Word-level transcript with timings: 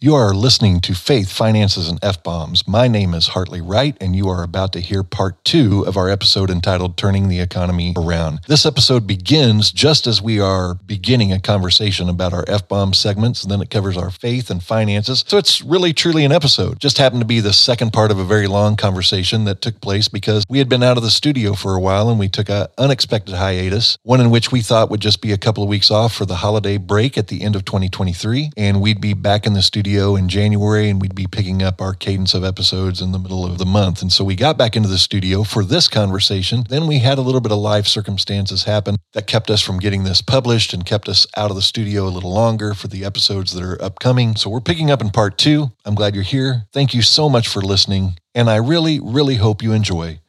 You 0.00 0.16
are 0.16 0.34
listening 0.34 0.80
to 0.80 0.94
Faith, 0.96 1.30
Finances, 1.30 1.88
and 1.88 1.96
F 2.02 2.24
Bombs. 2.24 2.66
My 2.66 2.88
name 2.88 3.14
is 3.14 3.28
Hartley 3.28 3.60
Wright, 3.60 3.96
and 4.00 4.16
you 4.16 4.28
are 4.28 4.42
about 4.42 4.72
to 4.72 4.80
hear 4.80 5.04
part 5.04 5.44
two 5.44 5.86
of 5.86 5.96
our 5.96 6.10
episode 6.10 6.50
entitled 6.50 6.96
Turning 6.96 7.28
the 7.28 7.38
Economy 7.38 7.94
Around. 7.96 8.40
This 8.48 8.66
episode 8.66 9.06
begins 9.06 9.70
just 9.70 10.08
as 10.08 10.20
we 10.20 10.40
are 10.40 10.74
beginning 10.74 11.32
a 11.32 11.38
conversation 11.38 12.08
about 12.08 12.32
our 12.32 12.44
F 12.48 12.66
bomb 12.66 12.94
segments, 12.94 13.44
and 13.44 13.52
then 13.52 13.62
it 13.62 13.70
covers 13.70 13.96
our 13.96 14.10
faith 14.10 14.50
and 14.50 14.60
finances. 14.60 15.22
So 15.28 15.38
it's 15.38 15.62
really, 15.62 15.92
truly 15.92 16.24
an 16.24 16.32
episode. 16.32 16.80
Just 16.80 16.98
happened 16.98 17.20
to 17.20 17.26
be 17.26 17.38
the 17.38 17.52
second 17.52 17.92
part 17.92 18.10
of 18.10 18.18
a 18.18 18.24
very 18.24 18.48
long 18.48 18.74
conversation 18.74 19.44
that 19.44 19.60
took 19.60 19.80
place 19.80 20.08
because 20.08 20.44
we 20.48 20.58
had 20.58 20.68
been 20.68 20.82
out 20.82 20.96
of 20.96 21.04
the 21.04 21.12
studio 21.12 21.52
for 21.52 21.76
a 21.76 21.80
while 21.80 22.10
and 22.10 22.18
we 22.18 22.28
took 22.28 22.48
an 22.48 22.66
unexpected 22.76 23.36
hiatus, 23.36 23.98
one 24.02 24.20
in 24.20 24.30
which 24.30 24.50
we 24.50 24.62
thought 24.62 24.90
would 24.90 25.00
just 25.00 25.20
be 25.20 25.30
a 25.30 25.38
couple 25.38 25.62
of 25.62 25.68
weeks 25.68 25.92
off 25.92 26.12
for 26.12 26.26
the 26.26 26.36
holiday 26.36 26.76
break 26.76 27.16
at 27.16 27.28
the 27.28 27.42
end 27.42 27.54
of 27.54 27.64
2023, 27.64 28.50
and 28.56 28.80
we'd 28.80 29.00
be 29.00 29.14
back 29.14 29.46
in 29.46 29.52
the 29.52 29.62
studio 29.62 29.81
in 29.86 30.28
January 30.28 30.88
and 30.88 31.00
we'd 31.00 31.14
be 31.14 31.26
picking 31.26 31.62
up 31.62 31.80
our 31.80 31.92
cadence 31.92 32.34
of 32.34 32.44
episodes 32.44 33.02
in 33.02 33.10
the 33.10 33.18
middle 33.18 33.44
of 33.44 33.58
the 33.58 33.66
month. 33.66 34.00
And 34.00 34.12
so 34.12 34.24
we 34.24 34.36
got 34.36 34.56
back 34.56 34.76
into 34.76 34.88
the 34.88 34.96
studio 34.96 35.42
for 35.42 35.64
this 35.64 35.88
conversation. 35.88 36.64
Then 36.68 36.86
we 36.86 37.00
had 37.00 37.18
a 37.18 37.20
little 37.20 37.40
bit 37.40 37.50
of 37.50 37.58
life 37.58 37.86
circumstances 37.86 38.62
happen 38.62 38.96
that 39.12 39.26
kept 39.26 39.50
us 39.50 39.60
from 39.60 39.80
getting 39.80 40.04
this 40.04 40.22
published 40.22 40.72
and 40.72 40.86
kept 40.86 41.08
us 41.08 41.26
out 41.36 41.50
of 41.50 41.56
the 41.56 41.62
studio 41.62 42.04
a 42.04 42.10
little 42.10 42.32
longer 42.32 42.74
for 42.74 42.86
the 42.86 43.04
episodes 43.04 43.52
that 43.52 43.64
are 43.64 43.82
upcoming. 43.82 44.36
So 44.36 44.50
we're 44.50 44.60
picking 44.60 44.90
up 44.90 45.00
in 45.00 45.10
part 45.10 45.36
two. 45.36 45.72
I'm 45.84 45.96
glad 45.96 46.14
you're 46.14 46.22
here. 46.22 46.62
Thank 46.72 46.94
you 46.94 47.02
so 47.02 47.28
much 47.28 47.48
for 47.48 47.60
listening. 47.60 48.16
And 48.36 48.48
I 48.48 48.56
really, 48.56 49.00
really 49.00 49.34
hope 49.34 49.62
you 49.62 49.72
enjoy 49.72 50.20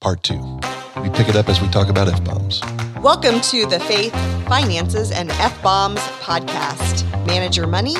part 0.00 0.22
two. 0.22 0.58
We 1.02 1.10
pick 1.10 1.28
it 1.28 1.36
up 1.36 1.48
as 1.48 1.60
we 1.60 1.68
talk 1.68 1.88
about 1.88 2.08
F 2.08 2.24
bombs. 2.24 2.62
Welcome 3.02 3.40
to 3.42 3.66
the 3.66 3.80
Faith, 3.80 4.12
Finances, 4.46 5.10
and 5.10 5.30
F 5.32 5.62
Bombs 5.62 6.00
podcast. 6.20 7.04
Manage 7.26 7.56
your 7.56 7.66
money, 7.66 7.94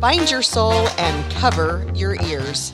find 0.00 0.30
your 0.30 0.42
soul, 0.42 0.88
and 0.98 1.32
cover 1.32 1.90
your 1.94 2.14
ears. 2.22 2.72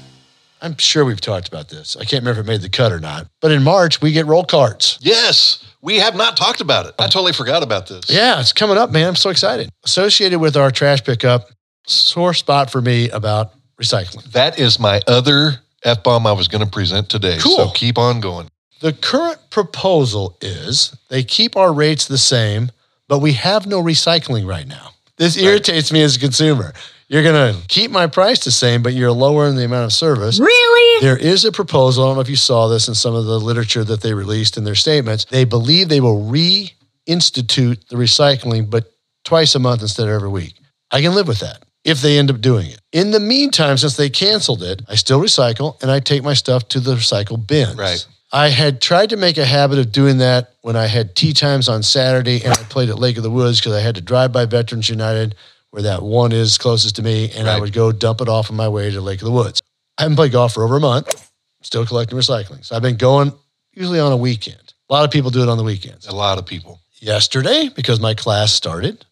I'm 0.60 0.76
sure 0.78 1.04
we've 1.04 1.20
talked 1.20 1.48
about 1.48 1.68
this. 1.68 1.96
I 1.96 2.04
can't 2.04 2.22
remember 2.22 2.40
if 2.40 2.46
it 2.46 2.48
made 2.48 2.60
the 2.62 2.68
cut 2.68 2.92
or 2.92 3.00
not. 3.00 3.26
But 3.40 3.50
in 3.50 3.62
March, 3.62 4.00
we 4.00 4.12
get 4.12 4.26
roll 4.26 4.44
carts. 4.44 4.98
Yes, 5.00 5.64
we 5.82 5.98
have 5.98 6.16
not 6.16 6.36
talked 6.36 6.60
about 6.60 6.86
it. 6.86 6.94
I 6.98 7.04
totally 7.04 7.32
forgot 7.32 7.62
about 7.62 7.86
this. 7.86 8.08
Yeah, 8.08 8.40
it's 8.40 8.52
coming 8.52 8.78
up, 8.78 8.90
man. 8.90 9.08
I'm 9.08 9.16
so 9.16 9.30
excited. 9.30 9.68
Associated 9.84 10.38
with 10.38 10.56
our 10.56 10.70
trash 10.70 11.04
pickup, 11.04 11.48
sore 11.86 12.34
spot 12.34 12.70
for 12.70 12.80
me 12.80 13.10
about 13.10 13.52
recycling. 13.80 14.24
That 14.32 14.58
is 14.58 14.78
my 14.78 15.00
other 15.06 15.60
F 15.82 16.02
bomb 16.02 16.26
I 16.26 16.32
was 16.32 16.48
going 16.48 16.64
to 16.64 16.70
present 16.70 17.08
today. 17.10 17.38
Cool. 17.40 17.56
So 17.56 17.70
keep 17.70 17.98
on 17.98 18.20
going. 18.20 18.48
The 18.80 18.92
current 18.92 19.38
proposal 19.50 20.36
is 20.40 20.94
they 21.08 21.22
keep 21.22 21.56
our 21.56 21.72
rates 21.72 22.06
the 22.06 22.18
same, 22.18 22.70
but 23.08 23.20
we 23.20 23.32
have 23.34 23.66
no 23.66 23.82
recycling 23.82 24.46
right 24.46 24.66
now. 24.66 24.90
This 25.16 25.36
irritates 25.36 25.92
me 25.92 26.02
as 26.02 26.16
a 26.16 26.20
consumer. 26.20 26.72
You're 27.08 27.22
going 27.22 27.54
to 27.54 27.66
keep 27.68 27.90
my 27.90 28.06
price 28.06 28.44
the 28.44 28.50
same, 28.50 28.82
but 28.82 28.94
you're 28.94 29.12
lowering 29.12 29.56
the 29.56 29.64
amount 29.64 29.84
of 29.84 29.92
service. 29.92 30.40
Really? 30.40 31.00
There 31.00 31.16
is 31.16 31.44
a 31.44 31.52
proposal. 31.52 32.04
I 32.04 32.06
don't 32.08 32.16
know 32.16 32.22
if 32.22 32.30
you 32.30 32.36
saw 32.36 32.68
this 32.68 32.88
in 32.88 32.94
some 32.94 33.14
of 33.14 33.26
the 33.26 33.38
literature 33.38 33.84
that 33.84 34.00
they 34.00 34.14
released 34.14 34.56
in 34.56 34.64
their 34.64 34.74
statements. 34.74 35.26
They 35.26 35.44
believe 35.44 35.88
they 35.88 36.00
will 36.00 36.22
reinstitute 36.22 37.88
the 37.88 37.96
recycling, 37.96 38.70
but 38.70 38.92
twice 39.24 39.54
a 39.54 39.58
month 39.58 39.82
instead 39.82 40.08
of 40.08 40.14
every 40.14 40.28
week. 40.28 40.54
I 40.90 41.02
can 41.02 41.14
live 41.14 41.28
with 41.28 41.40
that 41.40 41.64
if 41.84 42.00
they 42.00 42.18
end 42.18 42.30
up 42.30 42.40
doing 42.40 42.70
it. 42.70 42.80
In 42.92 43.10
the 43.10 43.20
meantime, 43.20 43.76
since 43.76 43.96
they 43.96 44.08
canceled 44.08 44.62
it, 44.62 44.82
I 44.88 44.94
still 44.94 45.20
recycle 45.20 45.80
and 45.82 45.90
I 45.90 46.00
take 46.00 46.22
my 46.22 46.34
stuff 46.34 46.68
to 46.68 46.80
the 46.80 46.94
recycle 46.94 47.44
bins. 47.44 47.76
Right. 47.76 48.06
I 48.32 48.48
had 48.48 48.80
tried 48.80 49.10
to 49.10 49.16
make 49.16 49.38
a 49.38 49.44
habit 49.44 49.78
of 49.78 49.92
doing 49.92 50.18
that 50.18 50.54
when 50.62 50.74
I 50.74 50.86
had 50.86 51.14
tee 51.14 51.32
times 51.32 51.68
on 51.68 51.82
Saturday 51.82 52.42
and 52.42 52.52
I 52.52 52.56
played 52.64 52.88
at 52.88 52.98
Lake 52.98 53.16
of 53.16 53.22
the 53.22 53.30
Woods 53.30 53.60
because 53.60 53.74
I 53.74 53.80
had 53.80 53.94
to 53.94 54.00
drive 54.00 54.32
by 54.32 54.46
Veterans 54.46 54.88
United, 54.88 55.36
where 55.74 55.82
that 55.82 56.04
one 56.04 56.30
is 56.30 56.56
closest 56.56 56.94
to 56.94 57.02
me, 57.02 57.32
and 57.32 57.48
I 57.48 57.58
would 57.58 57.72
go 57.72 57.90
dump 57.90 58.20
it 58.20 58.28
off 58.28 58.48
on 58.48 58.56
my 58.56 58.68
way 58.68 58.92
to 58.92 59.00
Lake 59.00 59.20
of 59.20 59.24
the 59.24 59.32
Woods. 59.32 59.60
I 59.98 60.02
haven't 60.02 60.14
played 60.14 60.30
golf 60.30 60.54
for 60.54 60.62
over 60.62 60.76
a 60.76 60.80
month, 60.80 61.32
still 61.62 61.84
collecting 61.84 62.16
recycling. 62.16 62.64
So 62.64 62.76
I've 62.76 62.82
been 62.82 62.96
going 62.96 63.32
usually 63.72 63.98
on 63.98 64.12
a 64.12 64.16
weekend. 64.16 64.72
A 64.88 64.92
lot 64.92 65.04
of 65.04 65.10
people 65.10 65.32
do 65.32 65.42
it 65.42 65.48
on 65.48 65.58
the 65.58 65.64
weekends. 65.64 66.06
A 66.06 66.14
lot 66.14 66.38
of 66.38 66.46
people. 66.46 66.78
Yesterday, 67.00 67.70
because 67.74 67.98
my 67.98 68.14
class 68.14 68.52
started 68.52 69.04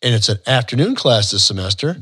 and 0.00 0.14
it's 0.14 0.28
an 0.28 0.38
afternoon 0.46 0.94
class 0.94 1.32
this 1.32 1.42
semester, 1.42 1.96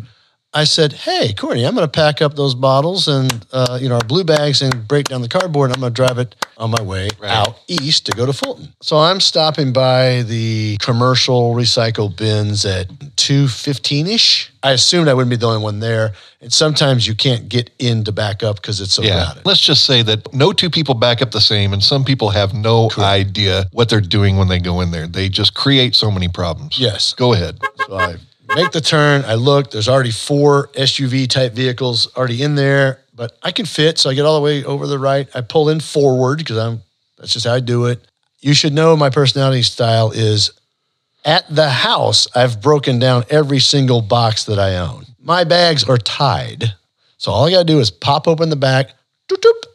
I 0.56 0.62
said, 0.64 0.92
"Hey, 0.92 1.32
Courtney, 1.32 1.64
I'm 1.66 1.74
going 1.74 1.84
to 1.84 1.90
pack 1.90 2.22
up 2.22 2.36
those 2.36 2.54
bottles 2.54 3.08
and 3.08 3.44
uh, 3.52 3.78
you 3.80 3.88
know 3.88 3.96
our 3.96 4.04
blue 4.04 4.22
bags 4.22 4.62
and 4.62 4.86
break 4.86 5.06
down 5.08 5.20
the 5.20 5.28
cardboard. 5.28 5.72
I'm 5.72 5.80
going 5.80 5.92
to 5.92 5.94
drive 6.02 6.18
it 6.18 6.36
on 6.56 6.70
my 6.70 6.80
way 6.80 7.08
Right. 7.20 7.30
out 7.32 7.58
east 7.66 8.06
to 8.06 8.12
go 8.12 8.24
to 8.24 8.32
Fulton. 8.32 8.72
So 8.80 8.96
I'm 8.96 9.18
stopping 9.18 9.72
by 9.72 10.22
the 10.22 10.76
commercial 10.80 11.54
recycle 11.54 12.16
bins 12.16 12.64
at 12.64 12.86
two 13.16 13.48
fifteen 13.48 14.06
ish. 14.06 14.52
I 14.62 14.70
assumed 14.72 15.08
I 15.08 15.14
wouldn't 15.14 15.30
be 15.30 15.36
the 15.36 15.48
only 15.48 15.62
one 15.62 15.80
there, 15.80 16.12
and 16.40 16.52
sometimes 16.52 17.06
you 17.06 17.14
can't 17.16 17.48
get 17.48 17.70
in 17.80 18.04
to 18.04 18.12
back 18.12 18.42
up 18.44 18.56
because 18.56 18.80
it's 18.80 18.94
so 18.94 19.02
Yeah. 19.02 19.24
crowded. 19.24 19.44
Let's 19.44 19.60
just 19.60 19.84
say 19.84 20.02
that 20.02 20.32
no 20.32 20.52
two 20.52 20.70
people 20.70 20.94
back 20.94 21.20
up 21.20 21.32
the 21.32 21.40
same, 21.40 21.72
and 21.72 21.82
some 21.82 22.04
people 22.04 22.30
have 22.30 22.54
no 22.54 22.88
idea 22.96 23.66
what 23.72 23.88
they're 23.88 24.00
doing 24.00 24.36
when 24.36 24.46
they 24.48 24.60
go 24.60 24.80
in 24.82 24.92
there. 24.92 25.08
They 25.08 25.28
just 25.28 25.54
create 25.54 25.96
so 25.96 26.10
many 26.12 26.28
problems. 26.28 26.78
Yes. 26.78 27.12
Go 27.12 27.32
ahead. 27.34 27.58
So 27.88 27.96
I 27.98 28.16
make 28.54 28.72
the 28.72 28.80
turn. 28.80 29.24
I 29.24 29.34
look. 29.34 29.70
There's 29.70 29.88
already 29.88 30.10
four 30.10 30.68
SUV 30.68 31.28
type 31.28 31.52
vehicles 31.52 32.14
already 32.16 32.42
in 32.42 32.54
there, 32.54 33.00
but 33.14 33.36
I 33.42 33.52
can 33.52 33.66
fit. 33.66 33.98
So 33.98 34.10
I 34.10 34.14
get 34.14 34.24
all 34.24 34.36
the 34.36 34.44
way 34.44 34.64
over 34.64 34.86
the 34.86 34.98
right. 34.98 35.28
I 35.34 35.40
pull 35.40 35.68
in 35.68 35.80
forward 35.80 36.38
because 36.38 36.58
I'm. 36.58 36.82
That's 37.18 37.32
just 37.32 37.46
how 37.46 37.54
I 37.54 37.60
do 37.60 37.86
it. 37.86 38.06
You 38.40 38.54
should 38.54 38.72
know 38.72 38.96
my 38.96 39.10
personality 39.10 39.62
style 39.62 40.10
is 40.10 40.52
at 41.24 41.44
the 41.48 41.70
house. 41.70 42.28
I've 42.34 42.60
broken 42.60 42.98
down 42.98 43.24
every 43.30 43.60
single 43.60 44.02
box 44.02 44.44
that 44.44 44.58
I 44.58 44.76
own. 44.76 45.06
My 45.20 45.44
bags 45.44 45.84
are 45.84 45.96
tied, 45.96 46.74
so 47.16 47.32
all 47.32 47.46
I 47.46 47.50
got 47.50 47.58
to 47.60 47.64
do 47.64 47.80
is 47.80 47.90
pop 47.90 48.28
open 48.28 48.50
the 48.50 48.56
back. 48.56 48.90
doop, 49.28 49.38
doop. 49.38 49.73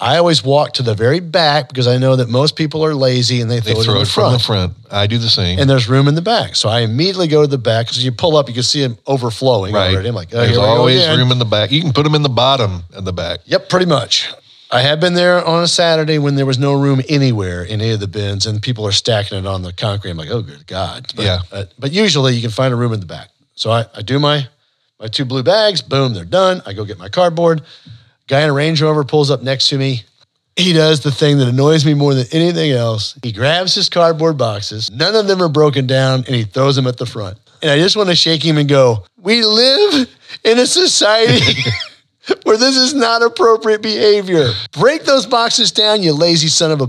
I 0.00 0.16
always 0.16 0.42
walk 0.42 0.72
to 0.74 0.82
the 0.82 0.94
very 0.94 1.20
back 1.20 1.68
because 1.68 1.86
I 1.86 1.98
know 1.98 2.16
that 2.16 2.28
most 2.28 2.56
people 2.56 2.84
are 2.84 2.94
lazy 2.94 3.42
and 3.42 3.50
they, 3.50 3.60
They 3.60 3.74
throw, 3.74 3.82
throw 3.82 3.92
it 3.94 3.96
in 3.96 4.02
it 4.02 4.04
the 4.06 4.10
from 4.10 4.32
the 4.32 4.38
front. 4.38 4.72
I 4.90 5.06
do 5.06 5.18
the 5.18 5.28
same. 5.28 5.58
and 5.58 5.68
there's 5.68 5.88
room 5.88 6.08
in 6.08 6.14
the 6.14 6.22
back. 6.22 6.56
So 6.56 6.68
I 6.70 6.80
immediately 6.80 7.28
go 7.28 7.42
to 7.42 7.46
the 7.46 7.58
back 7.58 7.86
because 7.86 8.02
you 8.02 8.10
pull 8.10 8.36
up, 8.36 8.48
you 8.48 8.54
can 8.54 8.62
see 8.62 8.80
them 8.80 8.96
overflowing 9.06 9.74
right. 9.74 9.92
already. 9.92 10.08
I'm 10.08 10.14
like, 10.14 10.28
oh, 10.32 10.38
There's 10.38 10.50
here 10.50 10.60
we 10.60 10.64
go 10.64 10.70
always 10.70 11.06
room 11.06 11.30
in 11.30 11.38
the 11.38 11.44
back. 11.44 11.70
You 11.70 11.82
can 11.82 11.92
put 11.92 12.04
them 12.04 12.14
in 12.14 12.22
the 12.22 12.30
bottom 12.30 12.82
and 12.94 13.06
the 13.06 13.12
back. 13.12 13.40
Yep, 13.44 13.68
pretty 13.68 13.86
much. 13.86 14.32
I 14.72 14.82
have 14.82 15.00
been 15.00 15.14
there 15.14 15.44
on 15.44 15.64
a 15.64 15.68
Saturday 15.68 16.18
when 16.18 16.36
there 16.36 16.46
was 16.46 16.58
no 16.58 16.80
room 16.80 17.02
anywhere 17.08 17.64
in 17.64 17.80
any 17.80 17.90
of 17.90 17.98
the 17.98 18.06
bins, 18.06 18.46
and 18.46 18.62
people 18.62 18.86
are 18.86 18.92
stacking 18.92 19.36
it 19.36 19.44
on 19.44 19.62
the 19.62 19.72
concrete. 19.72 20.12
I'm 20.12 20.16
like, 20.16 20.30
oh, 20.30 20.42
good 20.42 20.64
God. 20.66 21.12
But, 21.16 21.24
Yeah. 21.24 21.40
uh, 21.50 21.64
but 21.78 21.90
usually 21.90 22.34
you 22.34 22.40
can 22.40 22.52
find 22.52 22.72
a 22.72 22.76
room 22.76 22.92
in 22.92 23.00
the 23.00 23.06
back. 23.06 23.30
So 23.56 23.70
I, 23.72 23.86
I 23.94 24.02
do 24.02 24.18
my 24.20 24.46
my 25.00 25.08
two 25.08 25.24
blue 25.24 25.42
bags. 25.42 25.82
Boom, 25.82 26.14
they're 26.14 26.24
done. 26.24 26.62
I 26.66 26.72
go 26.72 26.84
get 26.84 26.98
my 26.98 27.08
cardboard. 27.08 27.62
Guy 28.30 28.42
in 28.42 28.48
a 28.48 28.52
Range 28.52 28.80
Rover 28.80 29.02
pulls 29.02 29.28
up 29.28 29.42
next 29.42 29.70
to 29.70 29.76
me. 29.76 30.04
He 30.54 30.72
does 30.72 31.00
the 31.00 31.10
thing 31.10 31.38
that 31.38 31.48
annoys 31.48 31.84
me 31.84 31.94
more 31.94 32.14
than 32.14 32.26
anything 32.30 32.70
else. 32.70 33.18
He 33.24 33.32
grabs 33.32 33.74
his 33.74 33.88
cardboard 33.88 34.38
boxes. 34.38 34.88
None 34.88 35.16
of 35.16 35.26
them 35.26 35.42
are 35.42 35.48
broken 35.48 35.88
down, 35.88 36.20
and 36.26 36.36
he 36.36 36.44
throws 36.44 36.76
them 36.76 36.86
at 36.86 36.96
the 36.96 37.06
front. 37.06 37.38
And 37.60 37.72
I 37.72 37.78
just 37.78 37.96
want 37.96 38.08
to 38.08 38.14
shake 38.14 38.44
him 38.44 38.56
and 38.56 38.68
go, 38.68 39.04
"We 39.20 39.42
live 39.42 40.08
in 40.44 40.60
a 40.60 40.66
society." 40.66 41.60
where 42.44 42.56
this 42.56 42.76
is 42.76 42.94
not 42.94 43.22
appropriate 43.22 43.82
behavior. 43.82 44.52
Break 44.72 45.04
those 45.04 45.26
boxes 45.26 45.72
down, 45.72 46.02
you 46.02 46.12
lazy 46.12 46.46
son 46.46 46.70
of 46.70 46.80
a. 46.80 46.88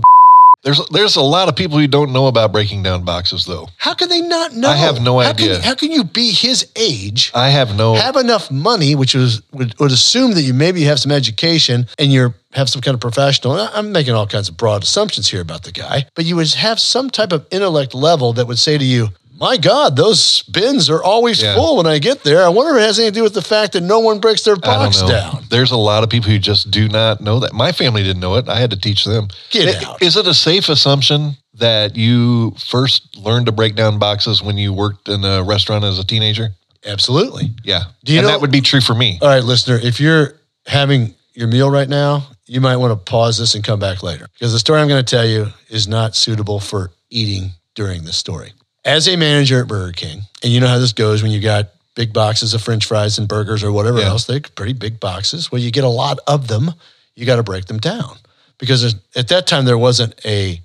There's 0.62 0.80
there's 0.90 1.16
a 1.16 1.22
lot 1.22 1.48
of 1.48 1.56
people 1.56 1.78
who 1.78 1.88
don't 1.88 2.12
know 2.12 2.28
about 2.28 2.52
breaking 2.52 2.84
down 2.84 3.04
boxes, 3.04 3.44
though. 3.46 3.68
How 3.78 3.94
can 3.94 4.08
they 4.08 4.20
not 4.20 4.52
know? 4.54 4.68
I 4.68 4.76
have 4.76 5.02
no 5.02 5.18
How 5.18 5.32
can- 5.32 5.50
idea. 5.50 5.60
how 5.62 5.74
can 5.74 5.90
you 5.90 6.04
be 6.04 6.30
his 6.30 6.68
age? 6.76 7.32
I 7.34 7.48
have 7.50 7.76
no. 7.76 7.94
have 7.94 8.14
enough 8.16 8.48
money, 8.50 8.94
which 8.94 9.14
was 9.14 9.42
would, 9.52 9.74
would 9.80 9.90
assume 9.90 10.32
that 10.34 10.42
you 10.42 10.54
maybe 10.54 10.82
have 10.84 11.00
some 11.00 11.10
education 11.10 11.86
and 11.98 12.12
you're 12.12 12.34
have 12.52 12.68
some 12.68 12.80
kind 12.80 12.94
of 12.94 13.00
professional. 13.00 13.54
I'm 13.54 13.90
making 13.92 14.14
all 14.14 14.26
kinds 14.26 14.48
of 14.48 14.56
broad 14.56 14.82
assumptions 14.84 15.28
here 15.28 15.40
about 15.40 15.64
the 15.64 15.72
guy, 15.72 16.06
but 16.14 16.26
you 16.26 16.36
would 16.36 16.52
have 16.54 16.78
some 16.78 17.10
type 17.10 17.32
of 17.32 17.44
intellect 17.50 17.92
level 17.94 18.32
that 18.34 18.46
would 18.46 18.58
say 18.58 18.78
to 18.78 18.84
you, 18.84 19.08
"My 19.38 19.56
God, 19.56 19.96
those 19.96 20.42
bins 20.50 20.88
are 20.90 21.02
always 21.02 21.42
Yeah. 21.42 21.54
full 21.54 21.76
when 21.76 21.86
I 21.86 21.98
get 21.98 22.22
there." 22.24 22.44
I 22.44 22.48
wonder 22.48 22.76
if 22.76 22.82
it 22.82 22.86
has 22.86 22.98
anything 22.98 23.14
to 23.14 23.18
do 23.20 23.22
with 23.24 23.34
the 23.34 23.42
fact 23.42 23.72
that 23.72 23.82
no 23.82 23.98
one 24.00 24.18
breaks 24.20 24.42
their 24.42 24.56
box 24.56 25.02
down. 25.02 25.44
There's 25.48 25.70
a 25.70 25.76
lot 25.76 26.02
of 26.04 26.10
people 26.10 26.30
who 26.30 26.38
just 26.38 26.70
do 26.70 26.88
not 26.88 27.20
know 27.20 27.40
that. 27.40 27.52
My 27.52 27.72
family 27.72 28.02
didn't 28.02 28.20
know 28.20 28.36
it. 28.36 28.48
I 28.48 28.58
had 28.60 28.70
to 28.70 28.76
teach 28.76 29.04
them. 29.04 29.28
Get 29.50 29.82
I- 29.82 29.90
out. 29.90 30.02
Is 30.02 30.16
it 30.16 30.26
a 30.26 30.34
safe 30.34 30.68
assumption 30.68 31.36
that 31.54 31.96
you 31.96 32.54
first 32.58 33.16
learned 33.16 33.46
to 33.46 33.52
break 33.52 33.74
down 33.76 33.98
boxes 33.98 34.42
when 34.42 34.56
you 34.58 34.72
worked 34.72 35.08
in 35.08 35.24
a 35.24 35.42
restaurant 35.42 35.84
as 35.84 35.98
a 35.98 36.04
teenager? 36.04 36.54
Absolutely. 36.86 37.52
Yeah. 37.64 37.84
Do 38.04 38.12
you 38.12 38.18
and 38.18 38.26
know- 38.26 38.32
that 38.32 38.40
would 38.40 38.50
be 38.50 38.60
true 38.60 38.80
for 38.80 38.94
me. 38.94 39.18
All 39.22 39.28
right, 39.28 39.44
listener, 39.44 39.78
if 39.82 40.00
you're 40.00 40.34
having 40.66 41.14
your 41.34 41.48
meal 41.48 41.70
right 41.70 41.88
now, 41.88 42.26
you 42.46 42.60
might 42.60 42.76
want 42.76 42.90
to 42.92 42.96
pause 43.10 43.38
this 43.38 43.54
and 43.54 43.62
come 43.64 43.78
back 43.78 44.02
later 44.02 44.28
because 44.34 44.52
the 44.52 44.58
story 44.58 44.80
I'm 44.80 44.88
going 44.88 45.02
to 45.04 45.08
tell 45.16 45.24
you 45.26 45.52
is 45.70 45.86
not 45.88 46.16
suitable 46.16 46.58
for 46.60 46.90
eating 47.10 47.52
during 47.74 48.04
this 48.04 48.16
story. 48.16 48.52
As 48.84 49.06
a 49.08 49.16
manager 49.16 49.60
at 49.60 49.68
Burger 49.68 49.92
King, 49.92 50.22
and 50.42 50.52
you 50.52 50.60
know 50.60 50.66
how 50.66 50.78
this 50.78 50.92
goes 50.92 51.22
when 51.22 51.30
you 51.30 51.40
got 51.40 51.68
big 51.94 52.12
boxes 52.12 52.52
of 52.54 52.62
french 52.62 52.86
fries 52.86 53.18
and 53.18 53.28
burgers 53.28 53.62
or 53.62 53.70
whatever 53.70 54.00
Yeah. 54.00 54.06
else, 54.06 54.24
they're 54.24 54.40
pretty 54.40 54.72
big 54.72 54.98
boxes. 54.98 55.52
Well, 55.52 55.60
you 55.60 55.70
get 55.70 55.84
a 55.84 55.88
lot 55.88 56.18
of 56.26 56.48
them, 56.48 56.72
you 57.14 57.24
got 57.26 57.36
to 57.36 57.42
break 57.42 57.66
them 57.66 57.78
down 57.78 58.18
because 58.58 58.94
at 59.14 59.28
that 59.28 59.46
time 59.46 59.66
there 59.66 59.78
wasn't 59.78 60.14
a 60.24 60.60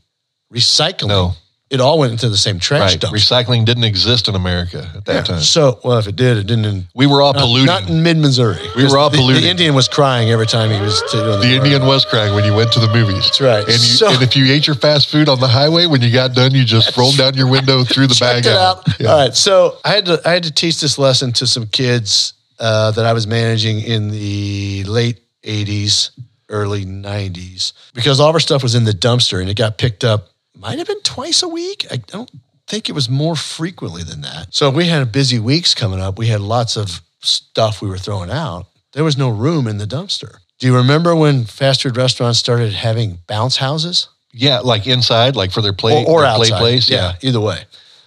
recycling 0.52 1.10
No. 1.10 1.36
It 1.69 1.81
all 1.81 2.00
went 2.00 2.14
into 2.14 2.30
the 2.30 2.38
same 2.38 2.60
trash 2.60 2.92
Right. 2.92 3.00
dump. 3.02 3.14
Recycling 3.14 3.66
didn't 3.66 3.84
exist 3.84 4.30
in 4.30 4.36
America 4.36 4.90
at 4.96 5.04
that 5.04 5.25
time. 5.25 5.42
So, 5.42 5.81
well, 5.84 5.98
if 5.98 6.08
it 6.08 6.16
did, 6.16 6.38
it 6.38 6.48
didn't. 6.48 6.64
In, 6.64 6.88
We 6.96 7.08
were 7.08 7.22
all 7.22 7.34
not, 7.34 7.42
polluting. 7.42 7.66
not 7.66 7.90
in 7.90 8.04
mid 8.04 8.16
Missouri. 8.18 8.62
We 8.78 8.86
were 8.86 8.98
all 8.98 9.10
the, 9.10 9.18
polluting. 9.18 9.44
The 9.44 9.50
Indian 9.50 9.75
was 9.75 9.90
crying 9.90 10.30
every 10.30 10.46
time 10.46 10.69
he 10.72 10.80
was 10.80 11.02
doing 11.12 11.25
the, 11.25 11.38
the 11.40 11.56
Indian 11.56 11.86
was 11.86 12.06
crying 12.06 12.34
when 12.34 12.46
you 12.46 12.54
went 12.56 12.72
to 12.72 12.80
the 12.80 12.88
movies. 12.94 13.25
That's 13.25 13.42
right. 13.42 13.60
And, 13.64 13.68
you, 13.74 13.78
So- 13.80 14.10
and 14.14 14.24
if 14.24 14.38
you 14.38 14.46
ate 14.46 14.66
your 14.66 14.78
fast 14.78 15.10
food 15.10 15.28
on 15.28 15.42
the 15.42 15.48
highway, 15.50 15.88
when 15.88 16.02
you 16.02 16.10
got 16.10 16.34
done, 16.34 16.54
you 16.56 16.64
just 16.64 16.96
rolled 16.96 17.18
down 17.18 17.34
your 17.34 17.50
window, 17.50 17.84
threw 17.84 18.08
the 18.08 18.16
bag 18.20 18.48
out. 18.48 18.78
out. 18.88 19.00
Yeah. 19.00 19.08
All 19.12 19.20
right. 19.25 19.36
So 19.36 19.78
I 19.84 19.90
had 19.90 20.06
to 20.06 20.22
I 20.25 20.31
had 20.31 20.44
to 20.44 20.52
teach 20.54 20.80
this 20.80 20.98
lesson 20.98 21.34
to 21.34 21.46
some 21.48 21.68
kids 21.68 22.31
uh, 22.60 22.92
that 22.92 23.06
I 23.06 23.12
was 23.12 23.28
managing 23.28 23.81
in 23.81 24.10
the 24.10 24.86
late 24.86 25.20
'80s, 25.44 26.12
early 26.48 26.86
'90s, 26.86 27.74
because 27.94 28.22
all 28.22 28.30
of 28.30 28.36
our 28.36 28.40
stuff 28.40 28.63
was 28.63 28.74
in 28.74 28.86
the 28.86 28.92
dumpster 28.94 29.42
and 29.42 29.50
it 29.50 29.58
got 29.58 29.78
picked 29.78 30.06
up. 30.06 30.30
Might 30.59 30.77
have 30.77 30.88
been 30.88 31.01
twice 31.01 31.44
a 31.44 31.48
week. 31.48 31.86
I 31.92 31.98
don't 31.98 32.30
think 32.68 32.89
it 32.89 32.94
was 32.94 33.09
more 33.09 33.36
frequently 33.36 34.04
than 34.04 34.21
that. 34.21 34.54
So 34.54 34.69
we 34.69 34.88
had 34.88 35.12
busy 35.12 35.39
weeks 35.39 35.74
coming 35.74 36.00
up. 36.00 36.18
We 36.18 36.27
had 36.27 36.42
lots 36.42 36.75
of 36.75 37.01
stuff 37.19 37.81
we 37.81 37.89
were 37.89 37.98
throwing 37.98 38.30
out. 38.30 38.68
There 38.94 39.04
was 39.04 39.18
no 39.18 39.30
room 39.30 39.68
in 39.68 39.77
the 39.77 39.86
dumpster. 39.86 40.38
Do 40.59 40.68
you 40.68 40.75
remember 40.75 41.15
when 41.15 41.45
fast 41.45 41.83
food 41.83 41.95
restaurants 41.95 42.39
started 42.39 42.74
having 42.74 43.19
bounce 43.27 43.57
houses? 43.57 44.09
Yeah, 44.33 44.59
like 44.59 44.88
inside, 44.88 45.36
like 45.36 45.51
for 45.51 45.62
their 45.62 45.74
play 45.74 46.04
or, 46.04 46.07
or 46.07 46.21
their 46.21 46.36
play 46.36 46.48
outside. 46.48 46.60
place. 46.60 46.89
Yeah, 46.89 47.13
either 47.21 47.39
way. 47.39 47.63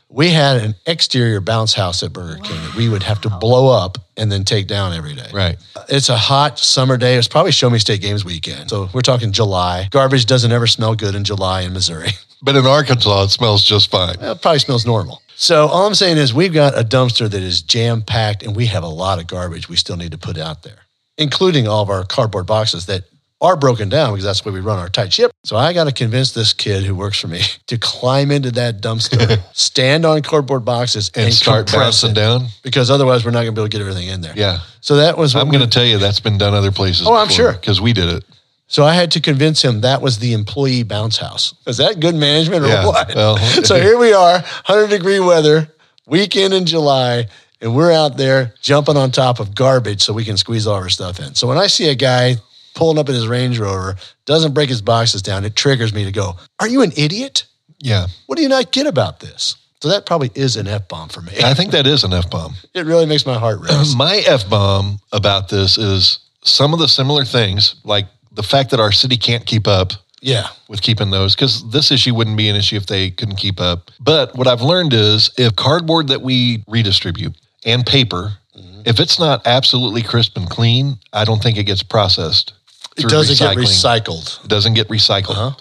We 0.08 0.30
had 0.30 0.56
an 0.56 0.74
exterior 0.86 1.40
bounce 1.40 1.72
house 1.72 2.02
at 2.02 2.12
Burger 2.12 2.40
King 2.42 2.60
that 2.64 2.74
we 2.74 2.88
would 2.88 3.04
have 3.04 3.20
to 3.20 3.30
blow 3.30 3.72
up 3.72 3.96
and 4.16 4.30
then 4.30 4.42
take 4.42 4.66
down 4.66 4.92
every 4.92 5.14
day. 5.14 5.28
Right. 5.32 5.56
It's 5.88 6.08
a 6.08 6.16
hot 6.16 6.58
summer 6.58 6.96
day. 6.96 7.14
It's 7.14 7.28
probably 7.28 7.52
Show 7.52 7.70
Me 7.70 7.78
State 7.78 8.00
Games 8.00 8.24
weekend. 8.24 8.70
So 8.70 8.88
we're 8.92 9.02
talking 9.02 9.30
July. 9.30 9.86
Garbage 9.92 10.26
doesn't 10.26 10.50
ever 10.50 10.66
smell 10.66 10.96
good 10.96 11.14
in 11.14 11.22
July 11.22 11.60
in 11.60 11.72
Missouri. 11.72 12.10
But 12.42 12.56
in 12.56 12.66
Arkansas, 12.66 13.24
it 13.24 13.28
smells 13.28 13.62
just 13.64 13.90
fine. 13.90 14.16
It 14.20 14.40
probably 14.42 14.58
smells 14.60 14.86
normal. 14.86 15.20
So 15.36 15.66
all 15.66 15.86
I'm 15.86 15.94
saying 15.94 16.18
is 16.18 16.34
we've 16.34 16.52
got 16.52 16.78
a 16.78 16.82
dumpster 16.84 17.28
that 17.28 17.42
is 17.42 17.62
jam 17.62 18.02
packed 18.02 18.42
and 18.42 18.54
we 18.54 18.66
have 18.66 18.82
a 18.82 18.88
lot 18.88 19.18
of 19.18 19.26
garbage 19.26 19.68
we 19.68 19.76
still 19.76 19.96
need 19.96 20.12
to 20.12 20.18
put 20.18 20.36
out 20.36 20.62
there, 20.62 20.78
including 21.18 21.66
all 21.66 21.82
of 21.82 21.90
our 21.90 22.04
cardboard 22.04 22.46
boxes 22.46 22.86
that 22.86 23.04
are 23.42 23.56
broken 23.56 23.88
down 23.88 24.12
because 24.12 24.24
that's 24.24 24.44
where 24.44 24.52
we 24.52 24.60
run 24.60 24.78
our 24.78 24.90
tight 24.90 25.12
ship. 25.12 25.30
So 25.44 25.56
I 25.56 25.72
got 25.72 25.84
to 25.84 25.92
convince 25.92 26.32
this 26.32 26.52
kid 26.52 26.84
who 26.84 26.94
works 26.94 27.18
for 27.18 27.28
me 27.28 27.40
to 27.68 27.78
climb 27.78 28.30
into 28.30 28.50
that 28.52 28.82
dumpster, 28.82 29.40
stand 29.54 30.04
on 30.04 30.20
cardboard 30.20 30.64
boxes 30.64 31.10
and, 31.14 31.26
And 31.26 31.34
start 31.34 31.72
it, 31.72 32.14
down. 32.14 32.48
because 32.62 32.90
otherwise 32.90 33.24
we're 33.24 33.30
not 33.30 33.44
going 33.44 33.54
to 33.54 33.58
be 33.58 33.60
able 33.62 33.68
to 33.70 33.72
get 33.72 33.80
everything 33.80 34.08
in 34.08 34.20
there. 34.20 34.34
Yeah. 34.36 34.58
So 34.82 34.96
that 34.96 35.16
was 35.16 35.34
I'm 35.34 35.48
going 35.48 35.64
to 35.64 35.66
tell 35.70 35.84
you 35.86 35.96
that's 35.98 36.20
been 36.20 36.36
done 36.36 36.52
other 36.52 36.72
places. 36.72 37.06
Oh, 37.06 37.14
I'm 37.14 37.28
sure. 37.28 37.52
Because 37.52 37.80
we 37.80 37.94
did 37.94 38.10
it. 38.10 38.24
So 38.70 38.84
I 38.84 38.94
had 38.94 39.10
to 39.12 39.20
convince 39.20 39.60
him 39.62 39.80
that 39.80 40.00
was 40.00 40.20
the 40.20 40.32
employee 40.32 40.84
bounce 40.84 41.16
house. 41.18 41.54
Is 41.66 41.78
that 41.78 41.98
good 41.98 42.14
management 42.14 42.64
or 42.64 42.68
Yeah, 42.68 42.86
what? 42.86 43.12
well, 43.16 43.36
so 43.64 43.80
here 43.80 43.98
we 43.98 44.12
are, 44.12 44.34
100 44.34 44.86
degree 44.88 45.18
weather, 45.18 45.68
weekend 46.06 46.54
in 46.54 46.66
July, 46.66 47.26
and 47.60 47.74
we're 47.74 47.90
out 47.90 48.16
there 48.16 48.54
jumping 48.62 48.96
on 48.96 49.10
top 49.10 49.40
of 49.40 49.56
garbage 49.56 50.02
so 50.02 50.12
we 50.12 50.24
can 50.24 50.36
squeeze 50.36 50.68
all 50.68 50.76
our 50.76 50.88
stuff 50.88 51.18
in. 51.18 51.34
So 51.34 51.48
when 51.48 51.58
I 51.58 51.66
see 51.66 51.88
a 51.88 51.96
guy 51.96 52.36
pulling 52.76 52.96
up 52.96 53.08
in 53.08 53.16
his 53.16 53.26
Range 53.26 53.58
Rover, 53.58 53.96
doesn't 54.24 54.54
break 54.54 54.68
his 54.68 54.80
boxes 54.82 55.20
down, 55.20 55.44
it 55.44 55.56
triggers 55.56 55.92
me 55.92 56.04
to 56.04 56.12
go, 56.12 56.36
Are 56.60 56.68
you 56.68 56.82
an 56.82 56.92
idiot? 56.96 57.46
Yeah. 57.80 58.06
What 58.26 58.36
do 58.36 58.42
you 58.42 58.48
not 58.48 58.70
get 58.70 58.86
about 58.86 59.18
this? 59.18 59.56
So 59.82 59.88
that 59.88 60.06
probably 60.06 60.30
is 60.36 60.54
an 60.56 60.68
F 60.68 60.86
bomb 60.86 61.08
for 61.08 61.22
me. 61.22 61.32
I 61.42 61.54
think 61.54 61.72
that 61.72 61.88
is 61.88 62.04
an 62.04 62.12
F 62.12 62.30
bomb. 62.30 62.54
It 62.74 62.86
really 62.86 63.06
makes 63.06 63.26
my 63.26 63.36
heart 63.36 63.58
race. 63.60 63.94
My 63.96 64.22
F 64.28 64.48
bomb 64.48 65.00
about 65.12 65.48
this 65.48 65.76
is 65.76 66.20
some 66.44 66.72
of 66.72 66.78
the 66.78 66.86
similar 66.86 67.24
things, 67.24 67.74
like 67.82 68.06
the 68.32 68.42
fact 68.42 68.70
that 68.70 68.80
our 68.80 68.92
city 68.92 69.16
can't 69.16 69.44
keep 69.46 69.66
up 69.66 69.92
Yeah. 70.22 70.48
with 70.68 70.82
keeping 70.82 71.10
those, 71.10 71.34
because 71.34 71.68
this 71.70 71.90
issue 71.90 72.14
wouldn't 72.14 72.36
be 72.36 72.48
an 72.48 72.56
issue 72.56 72.76
if 72.76 72.86
they 72.86 73.10
couldn't 73.10 73.36
keep 73.36 73.60
up. 73.60 73.90
But 74.00 74.34
what 74.36 74.46
I've 74.46 74.62
learned 74.62 74.92
is 74.92 75.30
if 75.36 75.56
cardboard 75.56 76.08
that 76.08 76.22
we 76.22 76.62
redistribute 76.68 77.34
and 77.64 77.84
paper, 77.86 78.34
Mm-hmm. 78.58 78.82
if 78.84 78.98
it's 78.98 79.18
not 79.18 79.46
absolutely 79.46 80.02
crisp 80.02 80.36
and 80.36 80.50
clean, 80.50 80.98
I 81.12 81.24
don't 81.24 81.40
think 81.40 81.56
it 81.56 81.64
gets 81.64 81.84
processed. 81.84 82.52
It 82.96 83.08
doesn't 83.08 83.38
get 83.38 83.56
recycled. 83.56 84.44
It 84.44 84.48
doesn't 84.48 84.74
get 84.74 84.88
recycled. 84.88 85.54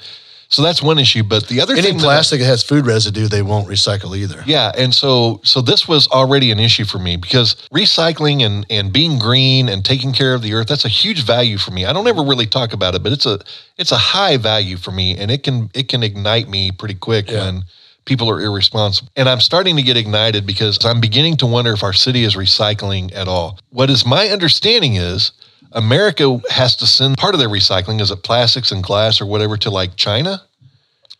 So 0.52 0.64
that's 0.64 0.82
one 0.82 0.98
issue. 0.98 1.22
But 1.24 1.48
the 1.48 1.62
other 1.62 1.74
Any 1.74 1.84
thing 1.84 1.98
that 1.98 2.04
plastic 2.04 2.40
that 2.40 2.46
has 2.48 2.64
food 2.64 2.86
residue, 2.88 3.28
they 3.28 3.44
won't 3.44 3.68
recycle 3.68 4.18
either. 4.18 4.44
yeah, 4.48 4.72
and 4.76 4.94
so 4.94 5.40
so 5.44 5.62
this 5.62 5.88
was 5.88 6.08
already 6.08 6.52
an 6.52 6.60
issue 6.60 6.86
for 6.86 6.98
me 7.00 7.18
because 7.18 7.56
recycling 7.72 8.42
and 8.44 8.66
and 8.70 8.92
being 8.92 9.20
green 9.20 9.70
and 9.70 9.86
taking 9.86 10.12
care 10.12 10.34
of 10.34 10.42
the 10.42 10.54
earth 10.54 10.68
that's 10.68 10.86
a 10.86 10.90
huge 10.90 11.24
value 11.24 11.58
for 11.58 11.72
me. 11.72 11.86
I 11.86 11.94
don't 11.94 12.08
ever 12.08 12.24
really 12.24 12.48
talk 12.48 12.74
about 12.74 12.96
it, 12.96 13.04
but 13.04 13.12
it's 13.12 13.26
a 13.28 13.40
it's 13.78 13.92
a 13.92 13.98
high 13.98 14.38
value 14.38 14.78
for 14.78 14.92
me 14.92 15.16
and 15.18 15.30
it 15.30 15.44
can 15.44 15.70
it 15.76 15.88
can 15.88 16.02
ignite 16.04 16.50
me 16.50 16.72
pretty 16.72 16.96
quick 16.96 17.30
Yeah. 17.30 17.46
when 17.46 17.64
people 18.06 18.28
are 18.28 18.42
irresponsible. 18.42 19.10
And 19.16 19.30
I'm 19.30 19.40
starting 19.42 19.76
to 19.76 19.84
get 19.84 19.98
ignited 19.98 20.48
because 20.48 20.84
I'm 20.84 21.00
beginning 21.00 21.38
to 21.38 21.46
wonder 21.46 21.74
if 21.74 21.84
our 21.84 21.94
city 21.94 22.24
is 22.24 22.36
recycling 22.36 23.14
at 23.16 23.28
all. 23.28 23.60
What 23.70 23.92
is 23.92 24.04
my 24.04 24.30
understanding 24.30 24.96
is 24.96 25.32
America 25.74 26.40
has 26.50 26.76
to 26.78 26.88
send 26.88 27.18
part 27.18 27.36
of 27.36 27.40
their 27.40 27.50
recycling, 27.50 28.02
is 28.02 28.12
it 28.12 28.24
plastics 28.24 28.72
and 28.72 28.84
glass 28.84 29.22
or 29.22 29.26
whatever, 29.26 29.58
to 29.58 29.70
like 29.70 29.96
China? 29.96 30.42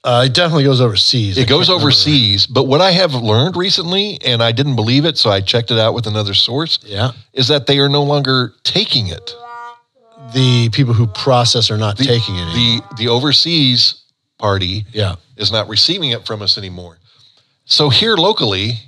Uh, 0.04 0.24
it 0.26 0.34
definitely 0.34 0.64
goes 0.64 0.80
overseas. 0.80 1.38
I 1.38 1.42
It 1.42 1.50
goes 1.50 1.70
overseas. 1.70 2.46
But 2.48 2.64
what 2.68 2.80
I 2.82 2.92
have 2.92 3.14
learned 3.14 3.58
recently, 3.58 4.18
and 4.26 4.42
I 4.42 4.52
didn't 4.54 4.76
believe 4.78 5.04
it, 5.06 5.18
so 5.18 5.30
I 5.30 5.42
checked 5.42 5.72
it 5.72 5.78
out 5.78 5.94
with 5.94 6.08
another 6.08 6.34
source, 6.34 6.80
Yeah. 6.86 7.12
is 7.34 7.50
that 7.50 7.68
they 7.68 7.80
are 7.80 7.90
no 7.90 8.04
longer 8.04 8.54
taking 8.64 9.08
it. 9.08 9.36
The 10.34 10.70
people 10.70 10.94
who 10.94 11.08
process 11.08 11.70
are 11.72 11.78
not 11.78 11.98
The, 11.98 12.06
taking 12.06 12.36
it. 12.36 12.42
anymore. 12.44 12.82
the 12.90 12.96
the 13.04 13.08
overseas 13.10 13.96
party 14.38 14.86
yeah. 14.94 15.16
is 15.38 15.52
not 15.52 15.68
receiving 15.68 16.12
it 16.12 16.26
from 16.26 16.42
us 16.42 16.58
anymore. 16.58 16.98
So 17.66 17.90
here 17.90 18.16
locally, 18.16 18.80